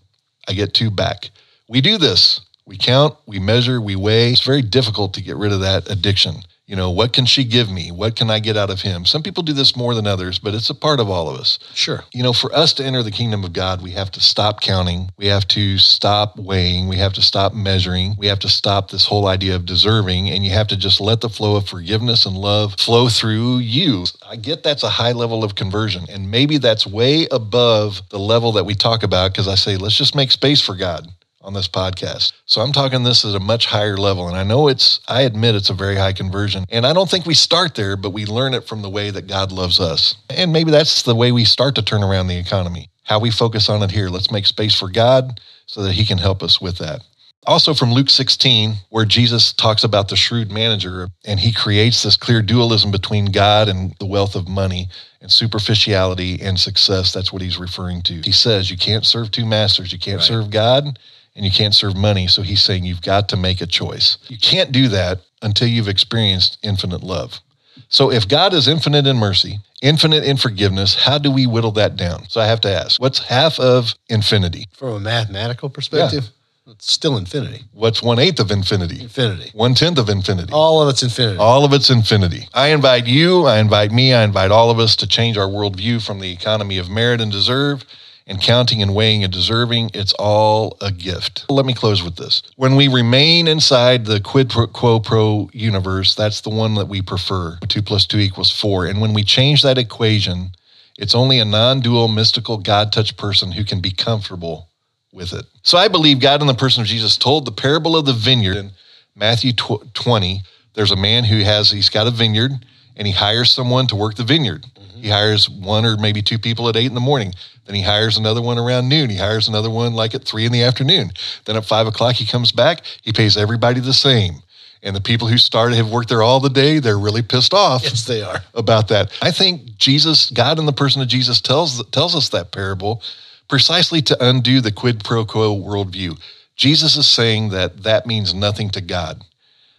I 0.48 0.52
get 0.52 0.74
two 0.74 0.90
back. 0.90 1.30
We 1.68 1.80
do 1.80 1.98
this. 1.98 2.40
We 2.66 2.76
count, 2.76 3.16
we 3.26 3.38
measure, 3.38 3.80
we 3.80 3.94
weigh. 3.94 4.30
It's 4.30 4.40
very 4.40 4.62
difficult 4.62 5.14
to 5.14 5.22
get 5.22 5.36
rid 5.36 5.52
of 5.52 5.60
that 5.60 5.88
addiction. 5.90 6.36
You 6.66 6.74
know, 6.74 6.90
what 6.90 7.12
can 7.12 7.26
she 7.26 7.44
give 7.44 7.70
me? 7.70 7.92
What 7.92 8.16
can 8.16 8.28
I 8.28 8.40
get 8.40 8.56
out 8.56 8.70
of 8.70 8.80
him? 8.80 9.04
Some 9.04 9.22
people 9.22 9.44
do 9.44 9.52
this 9.52 9.76
more 9.76 9.94
than 9.94 10.04
others, 10.04 10.40
but 10.40 10.52
it's 10.52 10.68
a 10.68 10.74
part 10.74 10.98
of 10.98 11.08
all 11.08 11.28
of 11.28 11.38
us. 11.38 11.60
Sure. 11.74 12.02
You 12.12 12.24
know, 12.24 12.32
for 12.32 12.52
us 12.52 12.72
to 12.74 12.84
enter 12.84 13.04
the 13.04 13.12
kingdom 13.12 13.44
of 13.44 13.52
God, 13.52 13.82
we 13.82 13.92
have 13.92 14.10
to 14.12 14.20
stop 14.20 14.60
counting. 14.60 15.12
We 15.16 15.26
have 15.26 15.46
to 15.48 15.78
stop 15.78 16.36
weighing. 16.36 16.88
We 16.88 16.96
have 16.96 17.12
to 17.12 17.22
stop 17.22 17.54
measuring. 17.54 18.16
We 18.18 18.26
have 18.26 18.40
to 18.40 18.48
stop 18.48 18.90
this 18.90 19.06
whole 19.06 19.28
idea 19.28 19.54
of 19.54 19.64
deserving. 19.64 20.28
And 20.28 20.44
you 20.44 20.50
have 20.50 20.66
to 20.68 20.76
just 20.76 21.00
let 21.00 21.20
the 21.20 21.28
flow 21.28 21.54
of 21.54 21.68
forgiveness 21.68 22.26
and 22.26 22.36
love 22.36 22.74
flow 22.80 23.08
through 23.08 23.58
you. 23.58 24.06
I 24.28 24.34
get 24.34 24.64
that's 24.64 24.82
a 24.82 24.90
high 24.90 25.12
level 25.12 25.44
of 25.44 25.54
conversion. 25.54 26.06
And 26.10 26.32
maybe 26.32 26.58
that's 26.58 26.84
way 26.84 27.28
above 27.30 28.02
the 28.10 28.18
level 28.18 28.50
that 28.52 28.66
we 28.66 28.74
talk 28.74 29.04
about 29.04 29.30
because 29.30 29.46
I 29.46 29.54
say, 29.54 29.76
let's 29.76 29.96
just 29.96 30.16
make 30.16 30.32
space 30.32 30.60
for 30.60 30.74
God 30.74 31.06
on 31.46 31.52
this 31.54 31.68
podcast. 31.68 32.32
So 32.44 32.60
I'm 32.60 32.72
talking 32.72 33.04
this 33.04 33.24
at 33.24 33.34
a 33.36 33.40
much 33.40 33.66
higher 33.66 33.96
level. 33.96 34.26
And 34.26 34.36
I 34.36 34.42
know 34.42 34.66
it's, 34.66 34.98
I 35.06 35.22
admit 35.22 35.54
it's 35.54 35.70
a 35.70 35.74
very 35.74 35.94
high 35.94 36.12
conversion. 36.12 36.66
And 36.70 36.84
I 36.84 36.92
don't 36.92 37.08
think 37.08 37.24
we 37.24 37.34
start 37.34 37.76
there, 37.76 37.96
but 37.96 38.10
we 38.10 38.26
learn 38.26 38.52
it 38.52 38.66
from 38.66 38.82
the 38.82 38.90
way 38.90 39.10
that 39.10 39.28
God 39.28 39.52
loves 39.52 39.78
us. 39.78 40.16
And 40.28 40.52
maybe 40.52 40.72
that's 40.72 41.02
the 41.04 41.14
way 41.14 41.30
we 41.30 41.44
start 41.44 41.76
to 41.76 41.82
turn 41.82 42.02
around 42.02 42.26
the 42.26 42.36
economy. 42.36 42.90
How 43.04 43.20
we 43.20 43.30
focus 43.30 43.68
on 43.68 43.80
it 43.84 43.92
here. 43.92 44.08
Let's 44.08 44.32
make 44.32 44.44
space 44.46 44.76
for 44.76 44.90
God 44.90 45.40
so 45.66 45.84
that 45.84 45.92
He 45.92 46.04
can 46.04 46.18
help 46.18 46.42
us 46.42 46.60
with 46.60 46.78
that. 46.78 47.02
Also 47.46 47.74
from 47.74 47.92
Luke 47.92 48.10
16, 48.10 48.74
where 48.90 49.04
Jesus 49.04 49.52
talks 49.52 49.84
about 49.84 50.08
the 50.08 50.16
shrewd 50.16 50.50
manager 50.50 51.06
and 51.24 51.38
he 51.38 51.52
creates 51.52 52.02
this 52.02 52.16
clear 52.16 52.42
dualism 52.42 52.90
between 52.90 53.26
God 53.26 53.68
and 53.68 53.94
the 54.00 54.06
wealth 54.06 54.34
of 54.34 54.48
money 54.48 54.88
and 55.20 55.30
superficiality 55.30 56.40
and 56.42 56.58
success. 56.58 57.12
That's 57.12 57.32
what 57.32 57.42
he's 57.42 57.56
referring 57.56 58.02
to. 58.02 58.14
He 58.14 58.32
says 58.32 58.68
you 58.68 58.76
can't 58.76 59.06
serve 59.06 59.30
two 59.30 59.46
masters. 59.46 59.92
You 59.92 59.98
can't 60.00 60.18
Right. 60.18 60.26
serve 60.26 60.50
God 60.50 60.98
and 61.36 61.44
you 61.44 61.50
can't 61.50 61.74
serve 61.74 61.96
money. 61.96 62.26
So 62.26 62.42
he's 62.42 62.62
saying 62.62 62.84
you've 62.84 63.02
got 63.02 63.28
to 63.28 63.36
make 63.36 63.60
a 63.60 63.66
choice. 63.66 64.18
You 64.28 64.38
can't 64.38 64.72
do 64.72 64.88
that 64.88 65.20
until 65.42 65.68
you've 65.68 65.88
experienced 65.88 66.58
infinite 66.62 67.02
love. 67.02 67.40
So 67.88 68.10
if 68.10 68.26
God 68.26 68.54
is 68.54 68.66
infinite 68.66 69.06
in 69.06 69.18
mercy, 69.18 69.58
infinite 69.82 70.24
in 70.24 70.38
forgiveness, 70.38 70.94
how 70.94 71.18
do 71.18 71.30
we 71.30 71.46
whittle 71.46 71.72
that 71.72 71.94
down? 71.94 72.28
So 72.28 72.40
I 72.40 72.46
have 72.46 72.60
to 72.62 72.70
ask, 72.70 73.00
what's 73.00 73.18
half 73.18 73.60
of 73.60 73.94
infinity? 74.08 74.66
From 74.72 74.94
a 74.94 75.00
mathematical 75.00 75.68
perspective, 75.68 76.30
it's 76.66 76.90
still 76.90 77.16
infinity. 77.16 77.64
What's 77.72 78.02
one 78.02 78.18
eighth 78.18 78.40
of 78.40 78.50
infinity? 78.50 79.02
Infinity. 79.02 79.50
One 79.52 79.74
tenth 79.74 79.98
of 79.98 80.08
infinity. 80.08 80.52
All 80.52 80.82
of 80.82 80.88
it's 80.88 81.02
infinity. 81.02 81.38
All 81.38 81.64
of 81.64 81.72
it's 81.72 81.90
infinity. 81.90 82.48
I 82.54 82.68
invite 82.68 83.06
you, 83.06 83.44
I 83.44 83.58
invite 83.58 83.92
me, 83.92 84.14
I 84.14 84.24
invite 84.24 84.50
all 84.50 84.70
of 84.70 84.80
us 84.80 84.96
to 84.96 85.06
change 85.06 85.36
our 85.36 85.46
worldview 85.46 86.04
from 86.04 86.18
the 86.18 86.32
economy 86.32 86.78
of 86.78 86.90
merit 86.90 87.20
and 87.20 87.30
deserve 87.30 87.84
and 88.26 88.40
counting 88.42 88.82
and 88.82 88.94
weighing 88.94 89.24
and 89.24 89.32
deserving. 89.32 89.90
It's 89.94 90.14
all 90.14 90.76
a 90.80 90.92
gift. 90.92 91.46
Let 91.50 91.66
me 91.66 91.74
close 91.74 92.02
with 92.02 92.16
this. 92.16 92.42
When 92.56 92.76
we 92.76 92.88
remain 92.88 93.48
inside 93.48 94.06
the 94.06 94.20
quid 94.20 94.50
pro 94.50 94.68
quo 94.68 95.00
pro 95.00 95.50
universe, 95.52 96.14
that's 96.14 96.42
the 96.42 96.50
one 96.50 96.74
that 96.76 96.88
we 96.88 97.02
prefer. 97.02 97.58
Two 97.68 97.82
plus 97.82 98.06
two 98.06 98.18
equals 98.18 98.50
four. 98.50 98.86
And 98.86 99.00
when 99.00 99.14
we 99.14 99.24
change 99.24 99.62
that 99.62 99.78
equation, 99.78 100.50
it's 100.98 101.14
only 101.14 101.38
a 101.40 101.46
non 101.46 101.80
dual, 101.80 102.08
mystical, 102.08 102.58
God 102.58 102.92
touched 102.92 103.18
person 103.18 103.52
who 103.52 103.64
can 103.64 103.80
be 103.80 103.92
comfortable 103.92 104.70
with 105.12 105.32
it. 105.32 105.46
So 105.62 105.78
I 105.78 105.88
believe 105.88 106.20
God 106.20 106.40
in 106.42 106.48
the 106.48 106.54
person 106.54 106.82
of 106.82 106.88
Jesus 106.88 107.16
told 107.18 107.44
the 107.46 107.52
parable 107.52 107.96
of 107.96 108.06
the 108.06 108.14
vineyard 108.14 108.56
in 108.56 108.72
Matthew 109.16 109.52
tw- 109.52 109.94
20. 109.94 110.42
There's 110.74 110.92
a 110.92 110.96
man 110.96 111.24
who 111.24 111.40
has, 111.40 111.70
he's 111.70 111.90
got 111.90 112.06
a 112.08 112.12
vineyard 112.12 112.52
and 112.96 113.06
he 113.06 113.12
hires 113.14 113.50
someone 113.52 113.86
to 113.88 113.96
work 113.96 114.16
the 114.16 114.24
vineyard. 114.24 114.66
He 115.06 115.12
hires 115.12 115.48
one 115.48 115.86
or 115.86 115.96
maybe 115.96 116.20
two 116.20 116.36
people 116.36 116.68
at 116.68 116.74
eight 116.74 116.86
in 116.86 116.94
the 116.94 117.00
morning. 117.00 117.32
Then 117.64 117.76
he 117.76 117.82
hires 117.82 118.16
another 118.16 118.42
one 118.42 118.58
around 118.58 118.88
noon. 118.88 119.08
He 119.08 119.18
hires 119.18 119.46
another 119.46 119.70
one 119.70 119.94
like 119.94 120.16
at 120.16 120.24
three 120.24 120.44
in 120.44 120.50
the 120.50 120.64
afternoon. 120.64 121.12
Then 121.44 121.54
at 121.54 121.64
five 121.64 121.86
o'clock, 121.86 122.16
he 122.16 122.26
comes 122.26 122.50
back. 122.50 122.82
He 123.02 123.12
pays 123.12 123.36
everybody 123.36 123.78
the 123.78 123.92
same. 123.92 124.42
And 124.82 124.96
the 124.96 125.00
people 125.00 125.28
who 125.28 125.38
started 125.38 125.76
have 125.76 125.92
worked 125.92 126.08
there 126.08 126.24
all 126.24 126.40
the 126.40 126.50
day. 126.50 126.80
They're 126.80 126.98
really 126.98 127.22
pissed 127.22 127.54
off 127.54 127.84
yes, 127.84 128.04
they 128.04 128.20
are. 128.20 128.40
about 128.52 128.88
that. 128.88 129.16
I 129.22 129.30
think 129.30 129.76
Jesus, 129.76 130.28
God 130.28 130.58
in 130.58 130.66
the 130.66 130.72
person 130.72 131.00
of 131.00 131.06
Jesus 131.06 131.40
tells 131.40 131.86
tells 131.90 132.16
us 132.16 132.30
that 132.30 132.50
parable 132.50 133.00
precisely 133.46 134.02
to 134.02 134.16
undo 134.18 134.60
the 134.60 134.72
quid 134.72 135.04
pro 135.04 135.24
quo 135.24 135.56
worldview. 135.56 136.20
Jesus 136.56 136.96
is 136.96 137.06
saying 137.06 137.50
that 137.50 137.84
that 137.84 138.06
means 138.06 138.34
nothing 138.34 138.70
to 138.70 138.80
God. 138.80 139.22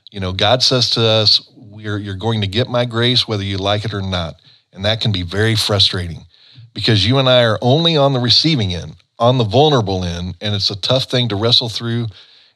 You 0.10 0.22
know, 0.22 0.32
God 0.32 0.64
says 0.64 0.90
to 0.92 1.02
us, 1.02 1.46
we're, 1.54 1.98
you're 1.98 2.16
going 2.16 2.40
to 2.40 2.48
get 2.48 2.70
my 2.70 2.86
grace 2.86 3.28
whether 3.28 3.44
you 3.44 3.58
like 3.58 3.84
it 3.84 3.94
or 3.94 4.02
not. 4.02 4.40
And 4.78 4.86
that 4.86 5.02
can 5.02 5.12
be 5.12 5.24
very 5.24 5.56
frustrating 5.56 6.28
because 6.76 7.06
you 7.08 7.18
and 7.18 7.28
I 7.28 7.44
are 7.44 7.58
only 7.64 7.98
on 7.98 8.14
the 8.14 8.20
receiving 8.20 8.76
end, 8.76 8.96
on 9.18 9.40
the 9.40 9.44
vulnerable 9.44 10.04
end, 10.04 10.36
and 10.40 10.54
it's 10.54 10.70
a 10.70 10.80
tough 10.80 11.06
thing 11.06 11.28
to 11.30 11.36
wrestle 11.36 11.68
through. 11.68 12.06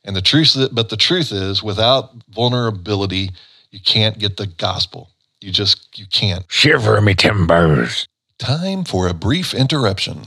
And 0.06 0.16
the 0.16 0.22
truth, 0.22 0.56
but 0.72 0.90
the 0.90 0.98
truth 0.98 1.32
is, 1.32 1.64
without 1.64 2.12
vulnerability, 2.30 3.32
you 3.72 3.80
can't 3.80 4.20
get 4.20 4.38
the 4.38 4.46
gospel. 4.46 5.10
You 5.42 5.52
just 5.52 5.98
you 5.98 6.06
can't. 6.06 6.46
Shiver 6.48 7.02
me 7.02 7.16
timbers. 7.16 8.08
Time 8.38 8.84
for 8.84 9.08
a 9.08 9.14
brief 9.16 9.56
interruption. 9.56 10.26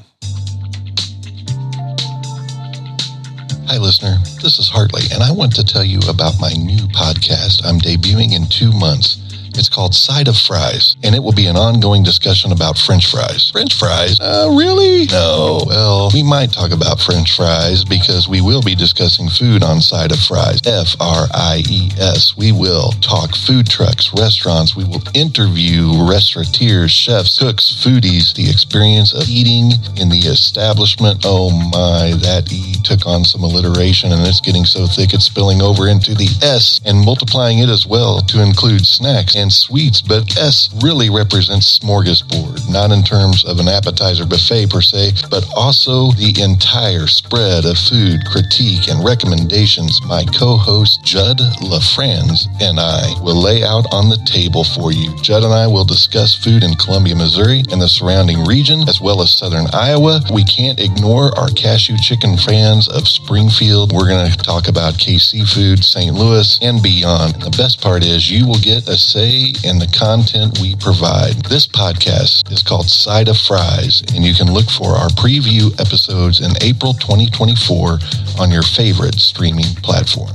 Hi, 3.69 3.79
listener. 3.79 4.17
This 4.43 4.59
is 4.59 4.69
Hartley, 4.69 5.05
and 5.13 5.23
I 5.23 5.31
want 5.31 5.55
to 5.55 5.65
tell 5.65 5.85
you 5.85 6.01
about 6.09 6.41
my 6.41 6.53
new 6.53 6.89
podcast 6.89 7.65
I'm 7.65 7.79
debuting 7.79 8.33
in 8.33 8.47
two 8.49 8.73
months. 8.73 9.21
It's 9.57 9.69
called 9.69 9.95
Side 9.95 10.29
of 10.29 10.37
Fries, 10.37 10.97
and 11.03 11.15
it 11.15 11.23
will 11.23 11.33
be 11.33 11.47
an 11.47 11.57
ongoing 11.57 12.03
discussion 12.03 12.53
about 12.53 12.77
French 12.77 13.11
fries. 13.11 13.51
French 13.51 13.75
fries? 13.75 14.19
Uh, 14.21 14.53
really? 14.57 15.07
No. 15.07 15.63
Well, 15.67 16.11
we 16.13 16.23
might 16.23 16.53
talk 16.53 16.73
about 16.73 17.01
French 17.01 17.37
fries 17.37 17.85
because 17.85 18.29
we 18.29 18.41
will 18.41 18.63
be 18.63 18.75
discussing 18.75 19.29
food 19.29 19.63
on 19.63 19.81
Side 19.81 20.13
of 20.13 20.19
Fries. 20.19 20.61
F 20.67 20.97
R 21.01 21.27
I 21.33 21.63
E 21.71 21.91
S. 21.99 22.37
We 22.37 22.53
will 22.53 22.91
talk 23.01 23.35
food 23.37 23.69
trucks, 23.69 24.11
restaurants. 24.19 24.75
We 24.75 24.85
will 24.85 25.03
interview 25.15 26.05
restaurateurs, 26.05 26.91
chefs, 26.91 27.39
cooks, 27.39 27.81
foodies, 27.85 28.35
the 28.35 28.51
experience 28.51 29.13
of 29.15 29.29
eating 29.29 29.71
in 29.97 30.09
the 30.09 30.27
establishment. 30.27 31.23
Oh 31.25 31.51
my, 31.51 32.17
that 32.19 32.53
E 32.53 32.75
took 32.83 33.07
on 33.07 33.25
some 33.25 33.43
alliteration 33.43 34.13
and 34.13 34.27
it's 34.27 34.41
getting 34.41 34.65
so 34.65 34.87
thick 34.87 35.15
it's 35.15 35.25
spilling 35.25 35.63
over 35.63 35.89
into 35.89 36.15
the 36.15 36.29
S 36.43 36.81
and 36.85 36.99
multiplying 37.05 37.59
it 37.59 37.69
as 37.69 37.87
well 37.87 38.21
to 38.21 38.43
include 38.43 38.85
snacks 38.87 39.35
and 39.35 39.44
and 39.45 39.53
sweets, 39.53 40.01
but 40.01 40.25
S 40.39 40.73
really 40.83 41.11
represents 41.11 41.79
smorgasbord, 41.79 42.65
not 42.73 42.91
in 42.91 43.03
terms 43.05 43.45
of 43.45 43.61
an 43.61 43.69
appetizer 43.69 44.25
buffet 44.25 44.71
per 44.71 44.81
se, 44.81 45.13
but 45.29 45.45
also 45.55 46.11
the 46.17 46.33
entire 46.41 47.07
spread 47.07 47.67
of 47.69 47.77
food, 47.77 48.25
critique, 48.25 48.89
and 48.89 49.05
recommendations 49.05 50.01
my 50.09 50.25
co-host 50.33 51.05
Judd 51.05 51.37
LaFranz 51.61 52.49
and 52.65 52.81
I 52.81 53.13
will 53.21 53.37
lay 53.37 53.63
out 53.63 53.85
on 53.93 54.09
the 54.09 54.17
table 54.25 54.65
for 54.65 54.93
you. 54.93 55.15
Judd 55.21 55.45
and 55.45 55.53
I 55.53 55.67
will 55.67 55.85
discuss 55.85 56.35
food 56.35 56.65
in 56.65 56.73
Columbia, 56.81 57.15
Missouri 57.15 57.63
and 57.71 57.83
the 57.83 57.89
surrounding 57.89 58.45
region, 58.45 58.89
as 58.89 58.99
well 58.99 59.21
as 59.21 59.37
southern 59.37 59.67
Iowa. 59.75 60.25
We 60.33 60.45
can't 60.45 60.81
ignore 60.81 61.37
our 61.39 61.49
cashew 61.49 61.99
chicken 61.99 62.39
fans 62.39 62.89
of 62.89 63.07
Springfield. 63.07 63.93
We're 63.93 64.09
going 64.09 64.31
to 64.31 64.39
talk 64.39 64.69
about 64.69 64.95
KC 64.95 65.45
Food, 65.53 65.85
St. 65.85 66.15
Louis, 66.15 66.59
and 66.63 66.83
beyond. 66.83 67.35
And 67.35 67.43
the 67.43 67.57
best 67.59 67.83
part 67.83 68.05
is 68.05 68.31
you 68.31 68.47
will 68.47 68.61
get 68.61 68.89
a 68.89 68.97
say 68.97 69.34
in 69.35 69.79
the 69.79 69.91
content 69.99 70.61
we 70.61 70.77
provide. 70.77 71.35
This 71.47 71.67
podcast 71.67 72.53
is 72.53 72.63
called 72.63 72.89
Side 72.89 73.29
of 73.29 73.37
Fries, 73.37 74.03
and 74.15 74.25
you 74.25 74.33
can 74.33 74.53
look 74.53 74.71
for 74.71 74.91
our 74.91 75.09
preview 75.09 75.73
episodes 75.81 76.41
in 76.41 76.53
April 76.63 76.93
2024 76.95 77.99
on 78.39 78.51
your 78.51 78.63
favorite 78.63 79.17
streaming 79.17 79.67
platform. 79.83 80.31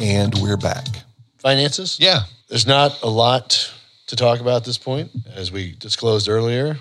And 0.00 0.34
we're 0.38 0.56
back. 0.56 0.86
Finances? 1.38 1.98
Yeah. 2.00 2.22
There's 2.48 2.66
not 2.66 3.02
a 3.02 3.08
lot 3.08 3.70
to 4.06 4.16
talk 4.16 4.40
about 4.40 4.56
at 4.56 4.64
this 4.64 4.78
point. 4.78 5.10
As 5.34 5.52
we 5.52 5.72
disclosed 5.72 6.28
earlier, 6.28 6.78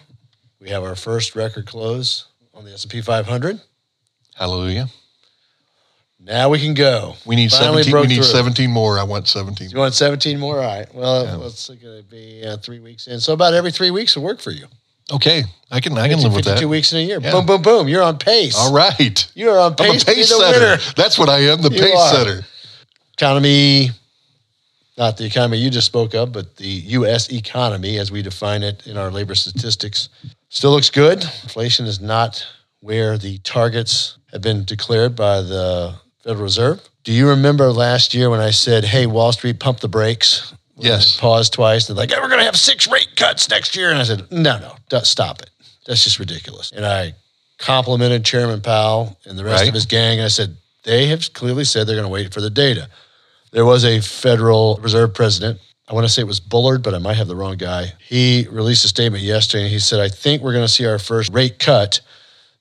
we 0.62 0.70
have 0.70 0.84
our 0.84 0.96
first 0.96 1.36
record 1.36 1.68
close 1.68 2.28
on 2.54 2.64
the 2.64 2.72
S&P 2.72 3.02
500. 3.02 3.60
Hallelujah. 4.36 4.88
Now 6.26 6.50
we 6.50 6.60
can 6.60 6.74
go. 6.74 7.16
We 7.26 7.36
need 7.36 7.52
Finally 7.52 7.84
17 7.84 8.02
we 8.02 8.08
need 8.08 8.16
through. 8.16 8.24
17 8.24 8.72
more. 8.72 8.98
I 8.98 9.04
want 9.04 9.28
17. 9.28 9.70
You 9.72 9.78
want 9.78 9.94
17 9.94 10.40
more? 10.40 10.60
All 10.62 10.66
right. 10.66 10.94
Well, 10.96 11.26
Yeah. 11.26 11.36
let's 11.36 11.70
at 11.70 11.78
it 11.84 12.10
be 12.10 12.44
uh, 12.46 12.58
three 12.58 12.80
weeks 12.80 13.08
in. 13.08 13.20
So 13.20 13.34
about 13.34 13.54
every 13.54 13.72
three 13.72 13.92
weeks 13.92 14.16
will 14.16 14.24
work 14.24 14.40
for 14.40 14.52
you. 14.52 14.68
Okay. 15.12 15.44
I 15.70 15.82
can 15.82 15.98
I 15.98 16.08
can 16.08 16.20
live 16.22 16.34
with 16.34 16.46
52 16.46 16.62
that. 16.62 16.68
weeks 16.70 16.94
in 16.94 17.00
a 17.00 17.02
year. 17.02 17.20
Yeah. 17.22 17.32
Boom, 17.32 17.46
boom, 17.46 17.62
boom. 17.62 17.88
You're 17.90 18.04
on 18.04 18.18
pace. 18.18 18.56
All 18.58 18.72
right. 18.74 19.28
You 19.36 19.50
are 19.50 19.60
on 19.60 19.76
pace. 19.76 19.88
I'm 20.08 20.14
a 20.14 20.16
pace, 20.16 20.30
to 20.30 20.36
be 20.38 20.44
the 20.46 20.52
setter. 20.54 20.60
winner. 20.60 20.78
That's 20.96 21.20
what 21.20 21.28
I 21.30 21.40
am, 21.40 21.62
the 21.62 21.70
You 21.72 21.82
pace 21.82 21.96
are. 22.00 22.14
setter. 22.16 22.46
Economy, 23.18 23.90
not 24.98 25.18
the 25.18 25.26
economy 25.26 25.58
you 25.58 25.70
just 25.70 25.88
spoke 25.88 26.14
of, 26.16 26.32
but 26.32 26.56
the 26.56 26.66
U.S. 26.68 27.32
economy 27.32 27.98
as 28.00 28.12
we 28.12 28.22
define 28.22 28.64
it 28.64 28.88
in 28.88 28.98
our 28.98 29.12
labor 29.12 29.36
statistics, 29.36 30.10
still 30.50 30.72
looks 30.72 30.90
good. 30.90 31.22
Inflation 31.44 31.86
is 31.86 32.00
not 32.00 32.46
where 32.80 33.18
the 33.18 33.38
targets 33.40 34.18
have 34.32 34.42
been 34.42 34.64
declared 34.64 35.16
by 35.16 35.42
the 35.42 35.96
Federal 36.24 36.44
Reserve. 36.44 36.82
Do 37.04 37.12
you 37.12 37.30
remember 37.30 37.72
last 37.72 38.14
year 38.14 38.30
when 38.30 38.40
I 38.40 38.52
said, 38.52 38.86
hey, 38.86 39.06
Wall 39.06 39.32
Street, 39.32 39.60
pump 39.60 39.80
the 39.80 39.90
brakes? 39.90 40.54
Yes. 40.78 41.16
they 41.18 41.22
Paused 41.22 41.54
twice. 41.54 41.88
They're 41.88 41.96
like, 41.96 42.12
hey, 42.12 42.18
we're 42.20 42.28
going 42.30 42.40
to 42.40 42.46
have 42.46 42.56
six 42.56 42.88
rate 42.90 43.10
cuts 43.16 43.50
next 43.50 43.76
year. 43.76 43.90
And 43.92 44.00
I 44.00 44.04
said, 44.04 44.32
no, 44.32 44.60
no, 44.92 45.00
stop 45.02 45.42
it. 45.42 45.50
That's 45.86 46.04
just 46.04 46.20
ridiculous. 46.20 46.72
And 46.72 46.86
I 46.86 47.14
complimented 47.60 48.24
Chairman 48.26 48.62
Powell 48.62 49.18
and 49.26 49.38
the 49.38 49.44
rest 49.44 49.62
Right. 49.62 49.68
of 49.68 49.74
his 49.74 49.86
gang. 49.86 50.20
And 50.20 50.26
I 50.26 50.30
said, 50.30 50.56
they 50.84 51.08
have 51.08 51.32
clearly 51.34 51.66
said 51.66 51.88
they're 51.88 51.96
going 51.96 52.04
to 52.06 52.10
wait 52.10 52.34
for 52.34 52.42
the 52.42 52.50
data. 52.50 52.90
There 53.52 53.66
was 53.66 53.86
a 53.86 54.02
Federal 54.02 54.80
Reserve 54.82 55.14
president. 55.14 55.60
I 55.88 55.94
want 55.94 56.06
to 56.06 56.10
say 56.12 56.22
it 56.22 56.26
was 56.28 56.40
Bullard, 56.40 56.82
but 56.82 56.94
I 56.94 56.98
might 56.98 57.18
have 57.18 57.28
the 57.28 57.36
wrong 57.36 57.58
guy. 57.58 57.94
He 58.00 58.48
released 58.50 58.86
a 58.86 58.88
statement 58.88 59.24
yesterday 59.24 59.64
and 59.66 59.72
he 59.72 59.80
said, 59.80 60.00
I 60.00 60.08
think 60.10 60.42
we're 60.42 60.54
going 60.54 60.66
to 60.66 60.72
see 60.72 60.86
our 60.86 60.98
first 60.98 61.32
rate 61.34 61.60
cut 61.60 62.00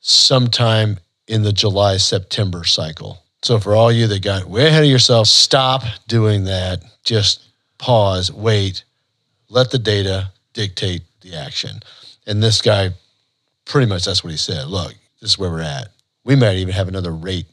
sometime 0.01 0.99
in 1.29 1.43
the 1.43 1.53
July 1.53 1.97
September 1.97 2.65
cycle. 2.65 3.22
So 3.43 3.59
for 3.59 3.75
all 3.75 3.91
you 3.91 4.07
that 4.07 4.23
got 4.23 4.45
way 4.47 4.67
ahead 4.67 4.85
of 4.85 4.89
yourself, 4.89 5.27
stop 5.27 5.83
doing 6.07 6.45
that. 6.45 6.83
Just 7.05 7.43
pause, 7.79 8.31
wait, 8.33 8.85
let 9.49 9.71
the 9.71 9.79
data 9.79 10.31
dictate 10.53 11.03
the 11.21 11.35
action. 11.35 11.81
And 12.27 12.43
this 12.43 12.63
guy, 12.63 12.91
pretty 13.65 13.89
much 13.89 14.05
that's 14.05 14.23
what 14.23 14.31
he 14.31 14.37
said. 14.37 14.69
Look, 14.69 14.95
this 15.21 15.31
is 15.31 15.39
where 15.39 15.51
we're 15.51 15.61
at. 15.61 15.89
We 16.25 16.37
might 16.37 16.57
even 16.57 16.73
have 16.75 16.89
another 16.89 17.13
rate 17.13 17.47